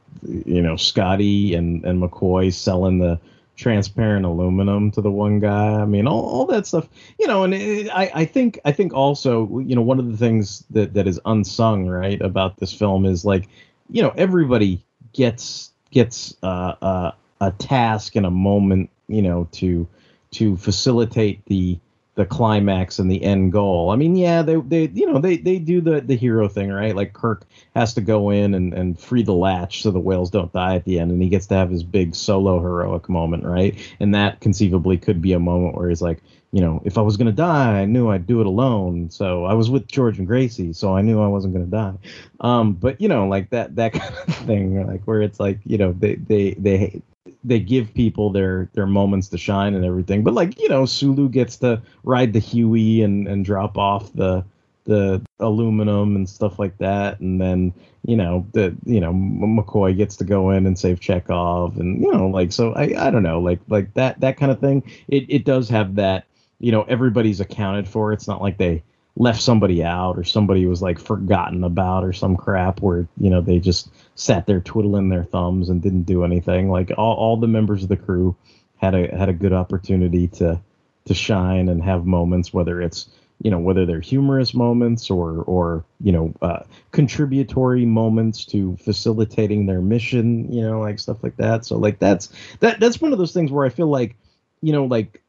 [0.46, 3.18] you know Scotty and and McCoy selling the
[3.56, 5.80] transparent aluminum to the one guy.
[5.80, 6.88] I mean all, all that stuff
[7.18, 10.16] you know and it, I I think I think also you know one of the
[10.16, 13.48] things that that is unsung right about this film is like
[13.90, 19.88] you know everybody gets gets uh, uh, a task and a moment you know to
[20.32, 21.78] to facilitate the
[22.16, 23.90] the climax and the end goal.
[23.90, 26.96] I mean, yeah, they they you know they they do the the hero thing, right?
[26.96, 30.52] Like Kirk has to go in and and free the latch so the whales don't
[30.52, 33.78] die at the end, and he gets to have his big solo heroic moment, right?
[34.00, 37.18] And that conceivably could be a moment where he's like, you know, if I was
[37.18, 39.10] gonna die, I knew I'd do it alone.
[39.10, 41.98] So I was with George and Gracie, so I knew I wasn't gonna die.
[42.40, 45.76] Um, but you know, like that that kind of thing, like where it's like, you
[45.76, 47.02] know, they they they
[47.44, 50.22] they give people their their moments to shine and everything.
[50.22, 54.44] But like you know, Sulu gets to ride the Huey and and drop off the
[54.84, 57.72] the aluminum and stuff like that, and then
[58.04, 62.10] you know the you know McCoy gets to go in and save Chekov, and you
[62.10, 64.82] know like so I I don't know like like that that kind of thing.
[65.08, 66.24] It it does have that
[66.60, 68.12] you know everybody's accounted for.
[68.12, 68.82] It's not like they
[69.16, 73.40] left somebody out or somebody was like forgotten about or some crap where you know
[73.40, 76.70] they just sat there twiddling their thumbs and didn't do anything.
[76.70, 78.36] Like all, all the members of the crew
[78.76, 80.60] had a had a good opportunity to
[81.06, 83.08] to shine and have moments whether it's
[83.42, 86.60] you know whether they're humorous moments or or you know uh,
[86.92, 91.64] contributory moments to facilitating their mission you know like stuff like that.
[91.64, 94.16] So like that's that that's one of those things where i feel like
[94.60, 95.22] you know like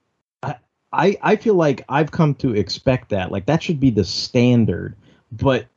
[0.94, 3.32] I, I feel like I've come to expect that.
[3.32, 4.96] Like that should be the standard,
[5.32, 5.68] but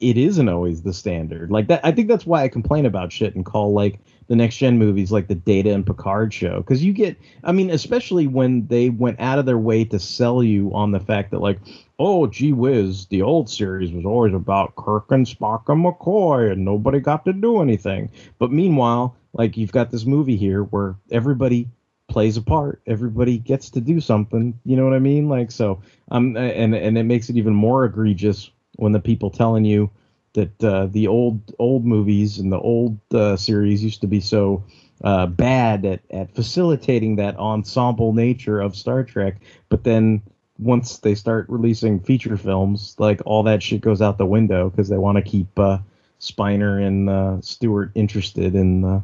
[0.00, 1.50] it isn't always the standard.
[1.50, 3.98] Like that I think that's why I complain about shit and call like
[4.28, 7.70] the next gen movies like the Data and Picard show cuz you get I mean
[7.70, 11.40] especially when they went out of their way to sell you on the fact that
[11.40, 11.58] like
[11.98, 16.64] oh gee whiz the old series was always about Kirk and Spock and McCoy and
[16.64, 18.10] nobody got to do anything.
[18.38, 21.68] But meanwhile, like you've got this movie here where everybody
[22.08, 22.80] plays a part.
[22.86, 24.58] Everybody gets to do something.
[24.64, 25.28] You know what I mean?
[25.28, 25.82] Like so.
[26.10, 29.90] Um, and and it makes it even more egregious when the people telling you
[30.32, 34.64] that uh, the old old movies and the old uh, series used to be so
[35.04, 39.36] uh, bad at at facilitating that ensemble nature of Star Trek,
[39.68, 40.22] but then
[40.58, 44.88] once they start releasing feature films, like all that shit goes out the window because
[44.88, 45.78] they want to keep uh,
[46.20, 49.00] Spiner and uh, Stewart interested in uh,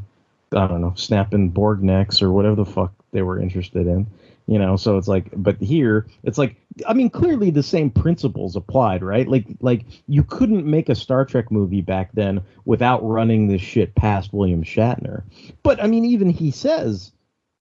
[0.52, 4.06] I don't know, snapping Borg necks or whatever the fuck they were interested in.
[4.46, 8.56] You know, so it's like, but here it's like, I mean, clearly the same principles
[8.56, 9.26] applied, right?
[9.26, 13.94] Like, like you couldn't make a Star Trek movie back then without running this shit
[13.94, 15.22] past William Shatner.
[15.62, 17.12] But I mean, even he says,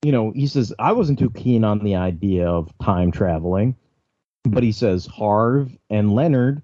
[0.04, 3.78] you know, he says I wasn't too keen on the idea of time traveling,
[4.44, 6.62] but he says Harv and Leonard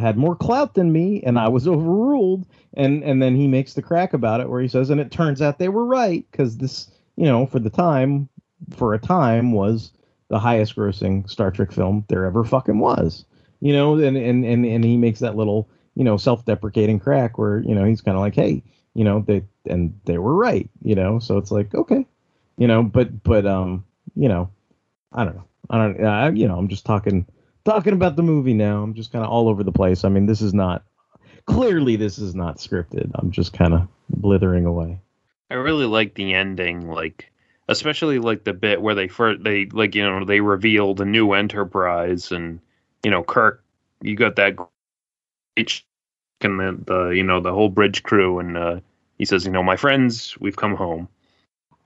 [0.00, 2.46] had more clout than me and I was overruled.
[2.74, 5.42] And and then he makes the crack about it where he says and it turns
[5.42, 8.28] out they were right cuz this you know for the time
[8.70, 9.92] for a time was
[10.28, 13.24] the highest grossing Star Trek film there ever fucking was
[13.60, 13.94] you know?
[13.98, 17.84] And and and, and he makes that little you know self-deprecating crack where you know
[17.84, 18.62] he's kind of like hey
[18.94, 21.18] you know they and they were right you know?
[21.18, 22.06] So it's like okay
[22.56, 22.82] you know?
[22.82, 23.84] But but um
[24.14, 24.50] you know
[25.12, 25.44] I don't know.
[25.70, 27.26] I don't I, you know I'm just talking
[27.70, 28.82] talking about the movie now.
[28.82, 30.04] I'm just kind of all over the place.
[30.04, 30.84] I mean, this is not
[31.46, 33.10] clearly this is not scripted.
[33.14, 35.00] I'm just kind of blithering away.
[35.50, 37.30] I really like the ending, like
[37.68, 41.32] especially like the bit where they first they like you know they reveal the new
[41.32, 42.60] Enterprise and
[43.02, 43.62] you know Kirk
[44.02, 44.56] you got that
[46.42, 48.80] and the, the you know the whole bridge crew, and uh,
[49.18, 51.08] he says, you know, my friends, we've come home.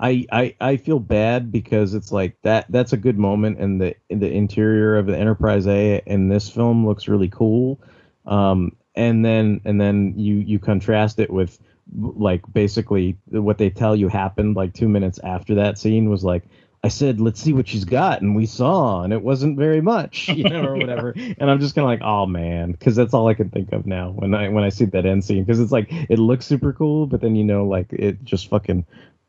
[0.00, 3.94] I, I I feel bad because it's like that that's a good moment and the
[4.08, 7.80] the interior of the Enterprise A in this film looks really cool.
[8.26, 11.58] Um and then and then you you contrast it with
[11.94, 16.44] like basically what they tell you happened like 2 minutes after that scene was like
[16.84, 20.28] I said, let's see what she's got, and we saw, and it wasn't very much,
[20.28, 21.14] you know, or whatever.
[21.38, 23.86] and I'm just kind of like, oh man, because that's all I can think of
[23.86, 26.74] now when I when I see that end scene, because it's like it looks super
[26.74, 28.84] cool, but then you know, like it just fucking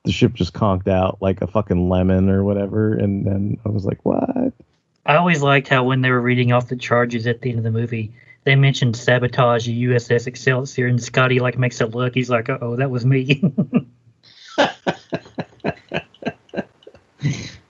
[0.05, 3.85] the ship just conked out like a fucking lemon or whatever, and then I was
[3.85, 4.53] like, what?
[5.05, 7.63] I always liked how when they were reading off the charges at the end of
[7.63, 8.11] the movie,
[8.43, 12.13] they mentioned sabotage of USS Excelsior, and Scotty like makes it look.
[12.13, 13.43] He's like, oh, that was me.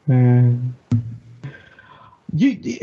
[0.07, 0.73] you,
[2.33, 2.79] you-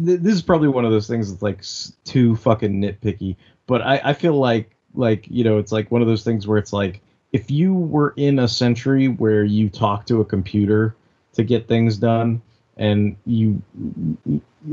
[0.00, 1.62] this is probably one of those things that's like
[2.04, 6.08] too fucking nitpicky but I, I feel like like you know it's like one of
[6.08, 7.00] those things where it's like
[7.32, 10.94] if you were in a century where you talk to a computer
[11.34, 12.40] to get things done
[12.76, 13.60] and you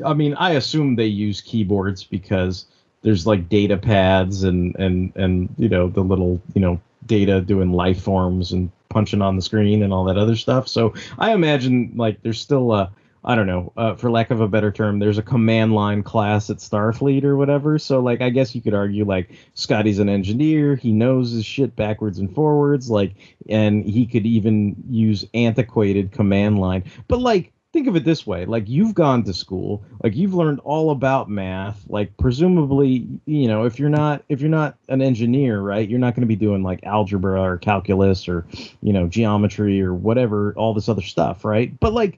[0.05, 2.65] i mean i assume they use keyboards because
[3.01, 7.71] there's like data pads and and and you know the little you know data doing
[7.71, 10.67] life forms and punching on the screen and all that other stuff.
[10.67, 12.91] So i imagine like there's still a
[13.27, 16.51] I don't know, uh, for lack of a better term, there's a command line class
[16.51, 17.79] at Starfleet or whatever.
[17.79, 20.75] So, like, I guess you could argue, like, Scotty's an engineer.
[20.75, 22.87] He knows his shit backwards and forwards.
[22.87, 23.15] Like,
[23.49, 26.83] and he could even use antiquated command line.
[27.07, 30.61] But, like, think of it this way like you've gone to school like you've learned
[30.61, 35.59] all about math like presumably you know if you're not if you're not an engineer
[35.59, 38.47] right you're not going to be doing like algebra or calculus or
[38.81, 42.17] you know geometry or whatever all this other stuff right but like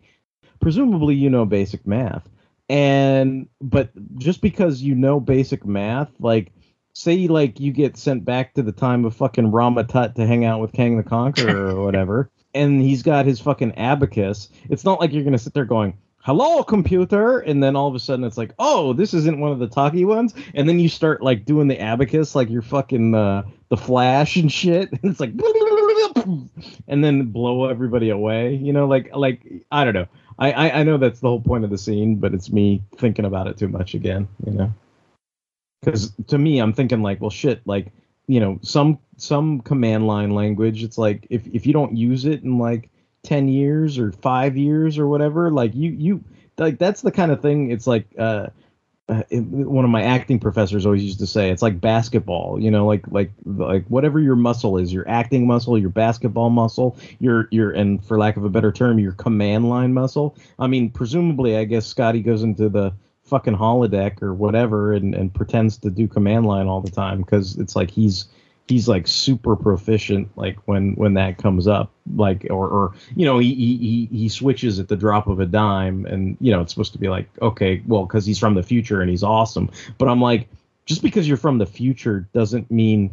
[0.60, 2.28] presumably you know basic math.
[2.70, 6.52] And but just because you know basic math like
[6.94, 10.44] say like you get sent back to the time of fucking Rama Tut to hang
[10.44, 15.00] out with Kang the Conqueror or whatever and he's got his fucking abacus it's not
[15.00, 18.26] like you're going to sit there going hello computer and then all of a sudden
[18.26, 21.46] it's like oh this isn't one of the talky ones and then you start like
[21.46, 25.32] doing the abacus like you're fucking uh, the flash and shit and it's like
[26.88, 29.42] and then blow everybody away you know like like
[29.72, 30.08] i don't know
[30.40, 33.26] I, I i know that's the whole point of the scene but it's me thinking
[33.26, 34.74] about it too much again you know?
[35.82, 37.92] Because to me i'm thinking like well shit like
[38.28, 42.44] you know some some command line language it's like if if you don't use it
[42.44, 42.90] in like
[43.24, 46.24] 10 years or 5 years or whatever like you you
[46.58, 48.48] like that's the kind of thing it's like uh
[49.10, 52.86] Uh, one of my acting professors always used to say it's like basketball you know
[52.86, 57.72] like like like whatever your muscle is your acting muscle your basketball muscle your your
[57.72, 60.36] and for lack of a better term your command line muscle.
[60.60, 62.94] I mean presumably i guess scotty goes into the
[63.24, 67.58] fucking holodeck or whatever and, and pretends to do command line all the time because
[67.58, 68.26] it's like he's
[68.68, 73.40] he's like super proficient like when when that comes up like or or you know
[73.40, 76.74] he he he- he switches at the drop of a dime and you know it's
[76.74, 79.70] supposed to be like okay well because he's from the future and he's awesome.
[79.98, 80.48] But i'm like
[80.86, 83.12] just because you're from the future doesn't mean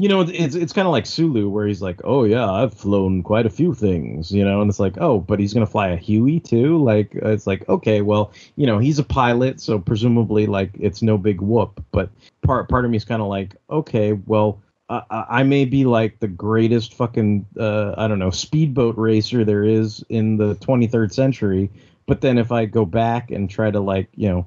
[0.00, 3.22] you know it's it's kind of like sulu where he's like oh yeah i've flown
[3.22, 5.96] quite a few things you know and it's like oh but he's gonna fly a
[5.96, 6.82] huey too?
[6.82, 11.16] Like it's like okay well you know he's a pilot so presumably like it's no
[11.16, 11.82] big whoop.
[11.92, 12.10] But
[12.42, 16.18] part part of me is kind of like okay well I, I may be like
[16.18, 21.70] the greatest fucking uh, I don't know speedboat racer there is in the 23rd century,
[22.06, 24.46] but then if I go back and try to like you know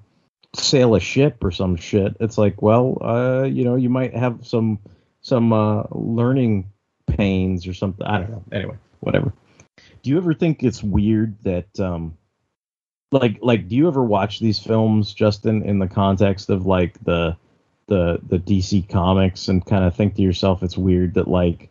[0.56, 4.46] sail a ship or some shit, it's like well uh, you know you might have
[4.46, 4.80] some
[5.22, 6.72] some uh, learning
[7.08, 8.06] pains or something.
[8.06, 8.44] I don't know.
[8.52, 9.34] Anyway, whatever.
[10.04, 12.16] Do you ever think it's weird that um
[13.12, 17.36] like like do you ever watch these films Justin in the context of like the
[17.88, 21.70] the the DC comics and kind of think to yourself it's weird that like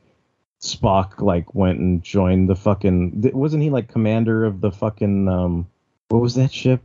[0.61, 5.29] Spock like went and joined the fucking th- wasn't he like commander of the fucking
[5.29, 5.67] um
[6.09, 6.81] what was that ship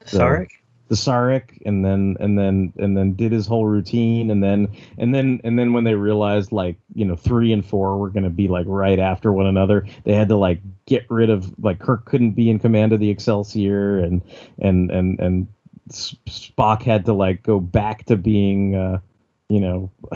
[0.00, 0.48] The- Sarek?
[0.88, 4.68] the Sarek and then and then and then did his whole routine and then
[4.98, 8.28] and then and then when they realized like you know three and four were gonna
[8.28, 12.04] be like right after one another they had to like get rid of like Kirk
[12.04, 14.20] couldn't be in command of the Excelsior and
[14.58, 15.48] and and and
[15.90, 19.00] Spock had to like go back to being uh
[19.48, 19.90] you know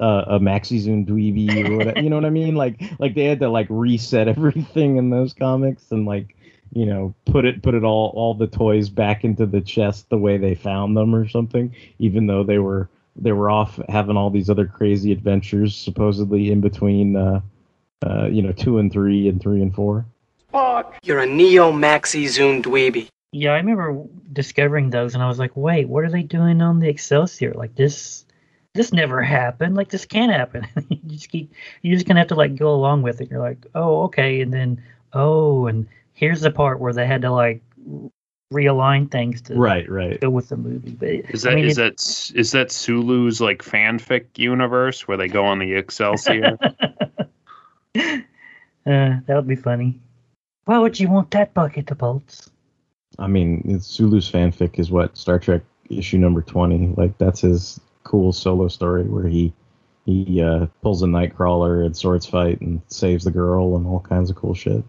[0.00, 3.40] a Maxi Zoom dweeby or whatever you know what I mean like like they had
[3.40, 6.36] to like reset everything in those comics and like
[6.72, 10.18] you know put it put it all all the toys back into the chest the
[10.18, 14.30] way they found them or something even though they were they were off having all
[14.30, 17.40] these other crazy adventures supposedly in between uh
[18.06, 20.04] uh you know two and three and three and four
[20.52, 23.08] Spock, You're a neo maxi zoom dweeby.
[23.32, 26.78] Yeah, I remember discovering those, and I was like, "Wait, what are they doing on
[26.80, 27.52] the Excelsior?
[27.52, 28.24] Like this,
[28.74, 29.76] this never happened.
[29.76, 31.52] Like this can't happen." you just keep,
[31.82, 33.30] you're just gonna have to like go along with it.
[33.30, 37.30] You're like, "Oh, okay," and then, "Oh," and here's the part where they had to
[37.30, 37.62] like
[38.50, 40.18] realign things to Right, right.
[40.22, 40.92] go with the movie.
[40.92, 41.92] But Is I that mean, is it- that
[42.40, 46.56] s- that Sulu's like fanfic universe where they go on the Excelsior?
[46.62, 47.30] uh,
[48.84, 50.00] that would be funny.
[50.64, 52.50] Why would you want that bucket of bolts?
[53.18, 56.94] I mean, Sulu's fanfic is what Star Trek issue number twenty.
[56.96, 59.52] Like that's his cool solo story where he
[60.06, 64.30] he uh, pulls a nightcrawler and swords fight and saves the girl and all kinds
[64.30, 64.82] of cool shit.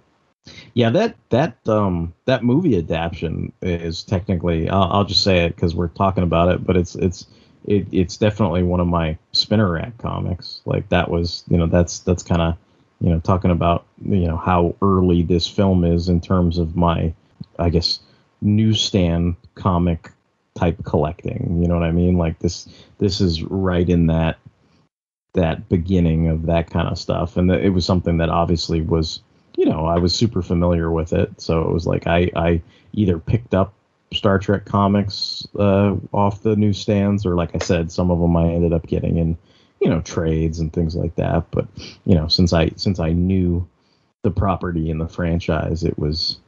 [0.73, 5.75] Yeah, that that um that movie adaptation is technically I'll, I'll just say it because
[5.75, 7.27] we're talking about it, but it's it's
[7.65, 10.61] it, it's definitely one of my spinner rack comics.
[10.65, 12.57] Like that was you know that's that's kind of
[13.01, 17.13] you know talking about you know how early this film is in terms of my
[17.59, 17.99] I guess
[18.41, 20.11] newsstand comic
[20.55, 21.59] type collecting.
[21.61, 22.17] You know what I mean?
[22.17, 22.67] Like this
[22.97, 24.37] this is right in that
[25.33, 29.21] that beginning of that kind of stuff, and it was something that obviously was
[29.57, 32.61] you know I was super familiar with it, so it was like I I
[32.93, 33.73] either picked up
[34.13, 38.49] Star Trek comics uh, off the newsstands, or like I said, some of them I
[38.49, 39.37] ended up getting in
[39.79, 41.51] you know trades and things like that.
[41.51, 41.67] But
[42.05, 43.67] you know since I since I knew
[44.23, 46.39] the property and the franchise, it was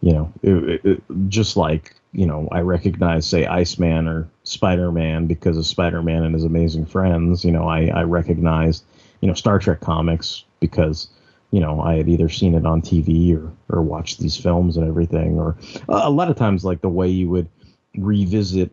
[0.00, 5.26] you know, it, it, just like you know, I recognize say Iceman or Spider Man
[5.26, 7.44] because of Spider Man and his amazing friends.
[7.44, 8.84] You know, I I recognized
[9.20, 11.08] you know Star Trek comics because
[11.50, 14.88] you know I had either seen it on TV or or watched these films and
[14.88, 15.38] everything.
[15.38, 15.56] Or
[15.88, 17.48] a lot of times, like the way you would
[17.96, 18.72] revisit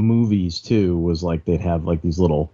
[0.00, 2.50] movies too was like they'd have like these little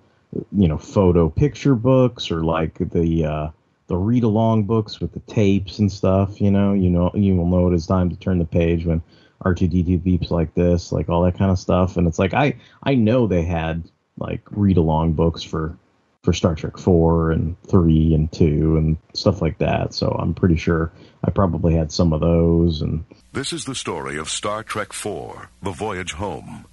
[0.53, 3.49] you know photo picture books or like the uh
[3.89, 7.47] the read along books with the tapes and stuff you know you know you will
[7.47, 9.03] know it is time to turn the page when
[9.45, 12.95] r2d2 beeps like this like all that kind of stuff and it's like i i
[12.95, 13.83] know they had
[14.19, 15.77] like read along books for
[16.23, 20.57] for star trek 4 and 3 and 2 and stuff like that so i'm pretty
[20.57, 20.93] sure
[21.25, 25.51] i probably had some of those and This is the story of Star Trek four:
[25.63, 26.65] The Voyage Home.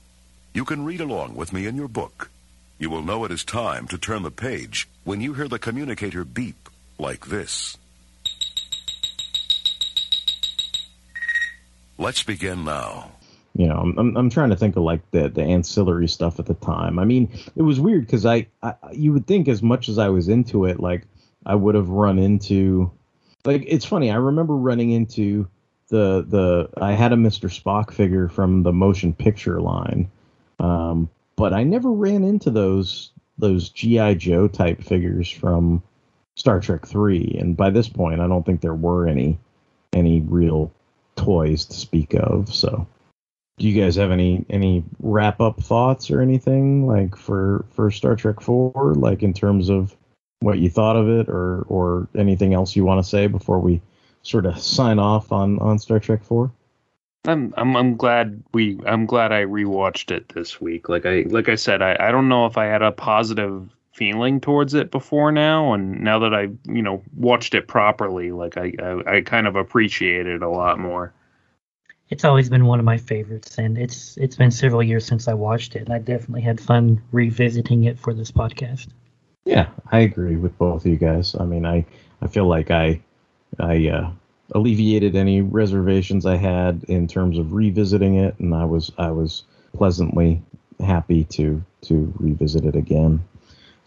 [0.53, 2.31] You can read along with me in your book.
[2.79, 6.23] You will know it is time to turn the page when you hear the communicator
[6.23, 7.77] beep like this.
[11.97, 13.11] Let's begin now.
[13.55, 16.55] you know, I'm, I'm, trying to think of like the, the ancillary stuff at the
[16.55, 16.99] time.
[16.99, 20.09] I mean, it was weird because I, I, you would think as much as I
[20.09, 21.07] was into it, like
[21.45, 22.91] I would have run into,
[23.45, 24.11] like it's funny.
[24.11, 25.47] I remember running into
[25.87, 27.49] the the I had a Mr.
[27.49, 30.11] Spock figure from the motion picture line,
[30.59, 35.83] um, but I never ran into those those GI Joe type figures from
[36.35, 37.35] Star Trek Three.
[37.39, 39.39] And by this point, I don't think there were any
[39.93, 40.71] any real
[41.15, 42.53] toys to speak of.
[42.53, 42.87] So
[43.57, 48.15] do you guys have any any wrap up thoughts or anything like for for Star
[48.15, 49.95] Trek 4 like in terms of
[50.41, 53.81] what you thought of it or or anything else you want to say before we
[54.23, 56.51] sort of sign off on on Star Trek 4?
[57.27, 60.89] I'm I'm I'm glad we I'm glad I rewatched it this week.
[60.89, 64.41] Like I like I said, I, I don't know if I had a positive feeling
[64.41, 68.73] towards it before now, and now that I you know watched it properly, like I
[68.79, 71.13] I, I kind of appreciate it a lot more.
[72.09, 75.33] It's always been one of my favorites, and it's it's been several years since I
[75.33, 78.87] watched it, and I definitely had fun revisiting it for this podcast.
[79.45, 81.33] Yeah, I agree with both of you guys.
[81.39, 81.85] I mean, I
[82.21, 83.01] I feel like I
[83.59, 84.11] I uh,
[84.51, 89.43] alleviated any reservations I had in terms of revisiting it, and I was I was
[89.71, 90.41] pleasantly
[90.81, 93.23] happy to to revisit it again.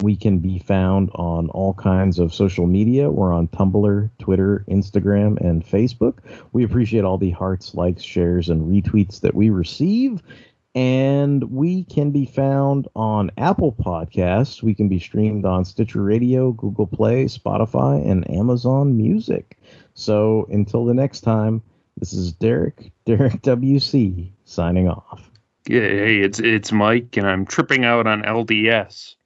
[0.03, 3.11] We can be found on all kinds of social media.
[3.11, 6.19] We're on Tumblr, Twitter, Instagram, and Facebook.
[6.53, 10.23] We appreciate all the hearts, likes, shares, and retweets that we receive.
[10.75, 14.63] And we can be found on Apple Podcasts.
[14.63, 19.59] We can be streamed on Stitcher Radio, Google Play, Spotify, and Amazon Music.
[19.95, 21.63] So until the next time,
[21.97, 25.31] this is Derek, Derek WC, signing off.
[25.69, 29.17] Yeah, hey, it's it's Mike, and I'm tripping out on LDS.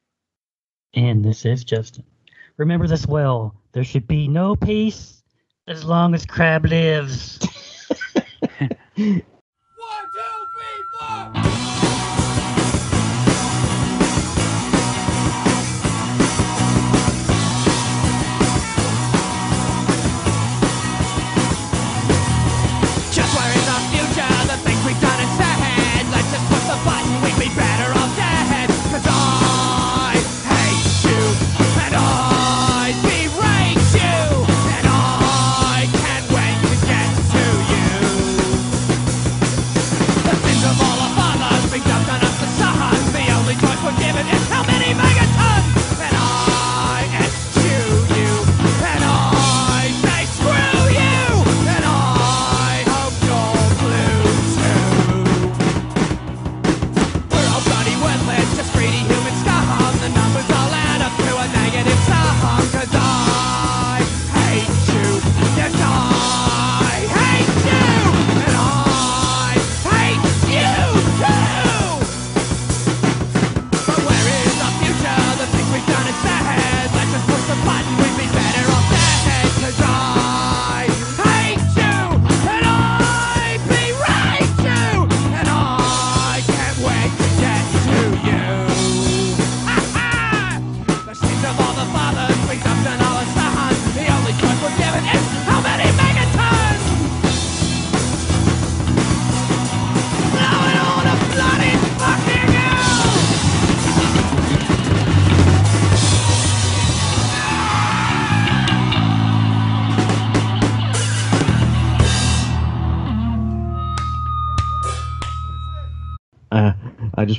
[0.97, 2.05] And this is Justin.
[2.57, 3.55] Remember this well.
[3.73, 5.23] There should be no peace
[5.67, 7.41] as long as Crab lives.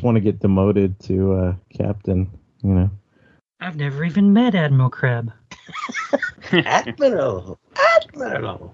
[0.06, 2.30] want to get demoted to uh, captain.
[2.64, 2.89] You know.
[3.60, 5.34] I've never even met Admiral Crab.
[6.51, 7.60] Admiral.
[7.76, 8.74] Admiral.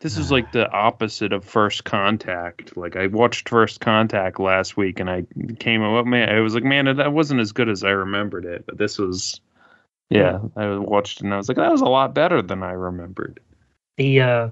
[0.00, 2.76] This is like the opposite of First Contact.
[2.76, 5.24] Like I watched First Contact last week, and I
[5.60, 8.66] came up, man, I was like, man, that wasn't as good as I remembered it.
[8.66, 9.40] But this was,
[10.10, 12.72] yeah, I watched it and I was like, that was a lot better than I
[12.72, 13.40] remembered.
[13.96, 14.50] The uh,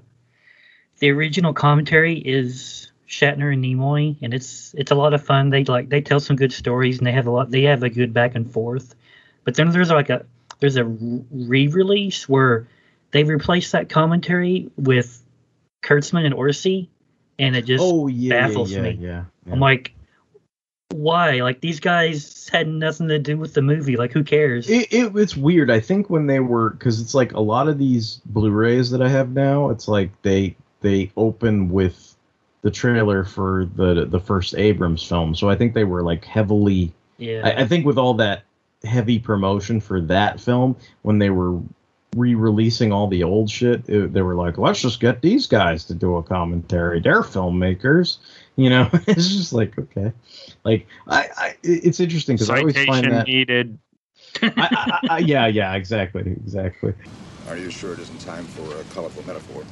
[0.99, 5.49] the original commentary is Shatner and Nimoy, and it's it's a lot of fun.
[5.49, 7.51] They like they tell some good stories, and they have a lot.
[7.51, 8.95] They have a good back and forth.
[9.43, 10.25] But then there's like a
[10.59, 12.67] there's a re-release where
[13.11, 15.21] they replaced that commentary with
[15.83, 16.89] Kurtzman and Orsi,
[17.37, 18.97] and it just Oh yeah, baffles yeah, yeah, me.
[19.01, 19.23] yeah.
[19.51, 19.93] I'm like,
[20.89, 21.41] why?
[21.41, 23.97] Like these guys had nothing to do with the movie.
[23.97, 24.69] Like who cares?
[24.69, 25.69] It, it, it's weird.
[25.69, 29.09] I think when they were, because it's like a lot of these Blu-rays that I
[29.09, 32.12] have now, it's like they they open with
[32.63, 35.35] the trailer for the the first Abrams film.
[35.35, 36.91] So I think they were like heavily.
[37.17, 37.41] yeah.
[37.43, 38.43] I, I think with all that
[38.83, 41.59] heavy promotion for that film, when they were
[42.15, 45.93] re-releasing all the old shit, it, they were like, let's just get these guys to
[45.93, 46.99] do a commentary.
[46.99, 48.17] They're filmmakers.
[48.55, 50.13] You know, it's just like okay,
[50.63, 53.77] like I, I it's interesting because I always find Citation that needed.
[54.41, 56.93] I, I, I, yeah, yeah, exactly, exactly.
[57.49, 59.63] Are you sure it isn't time for a colorful metaphor?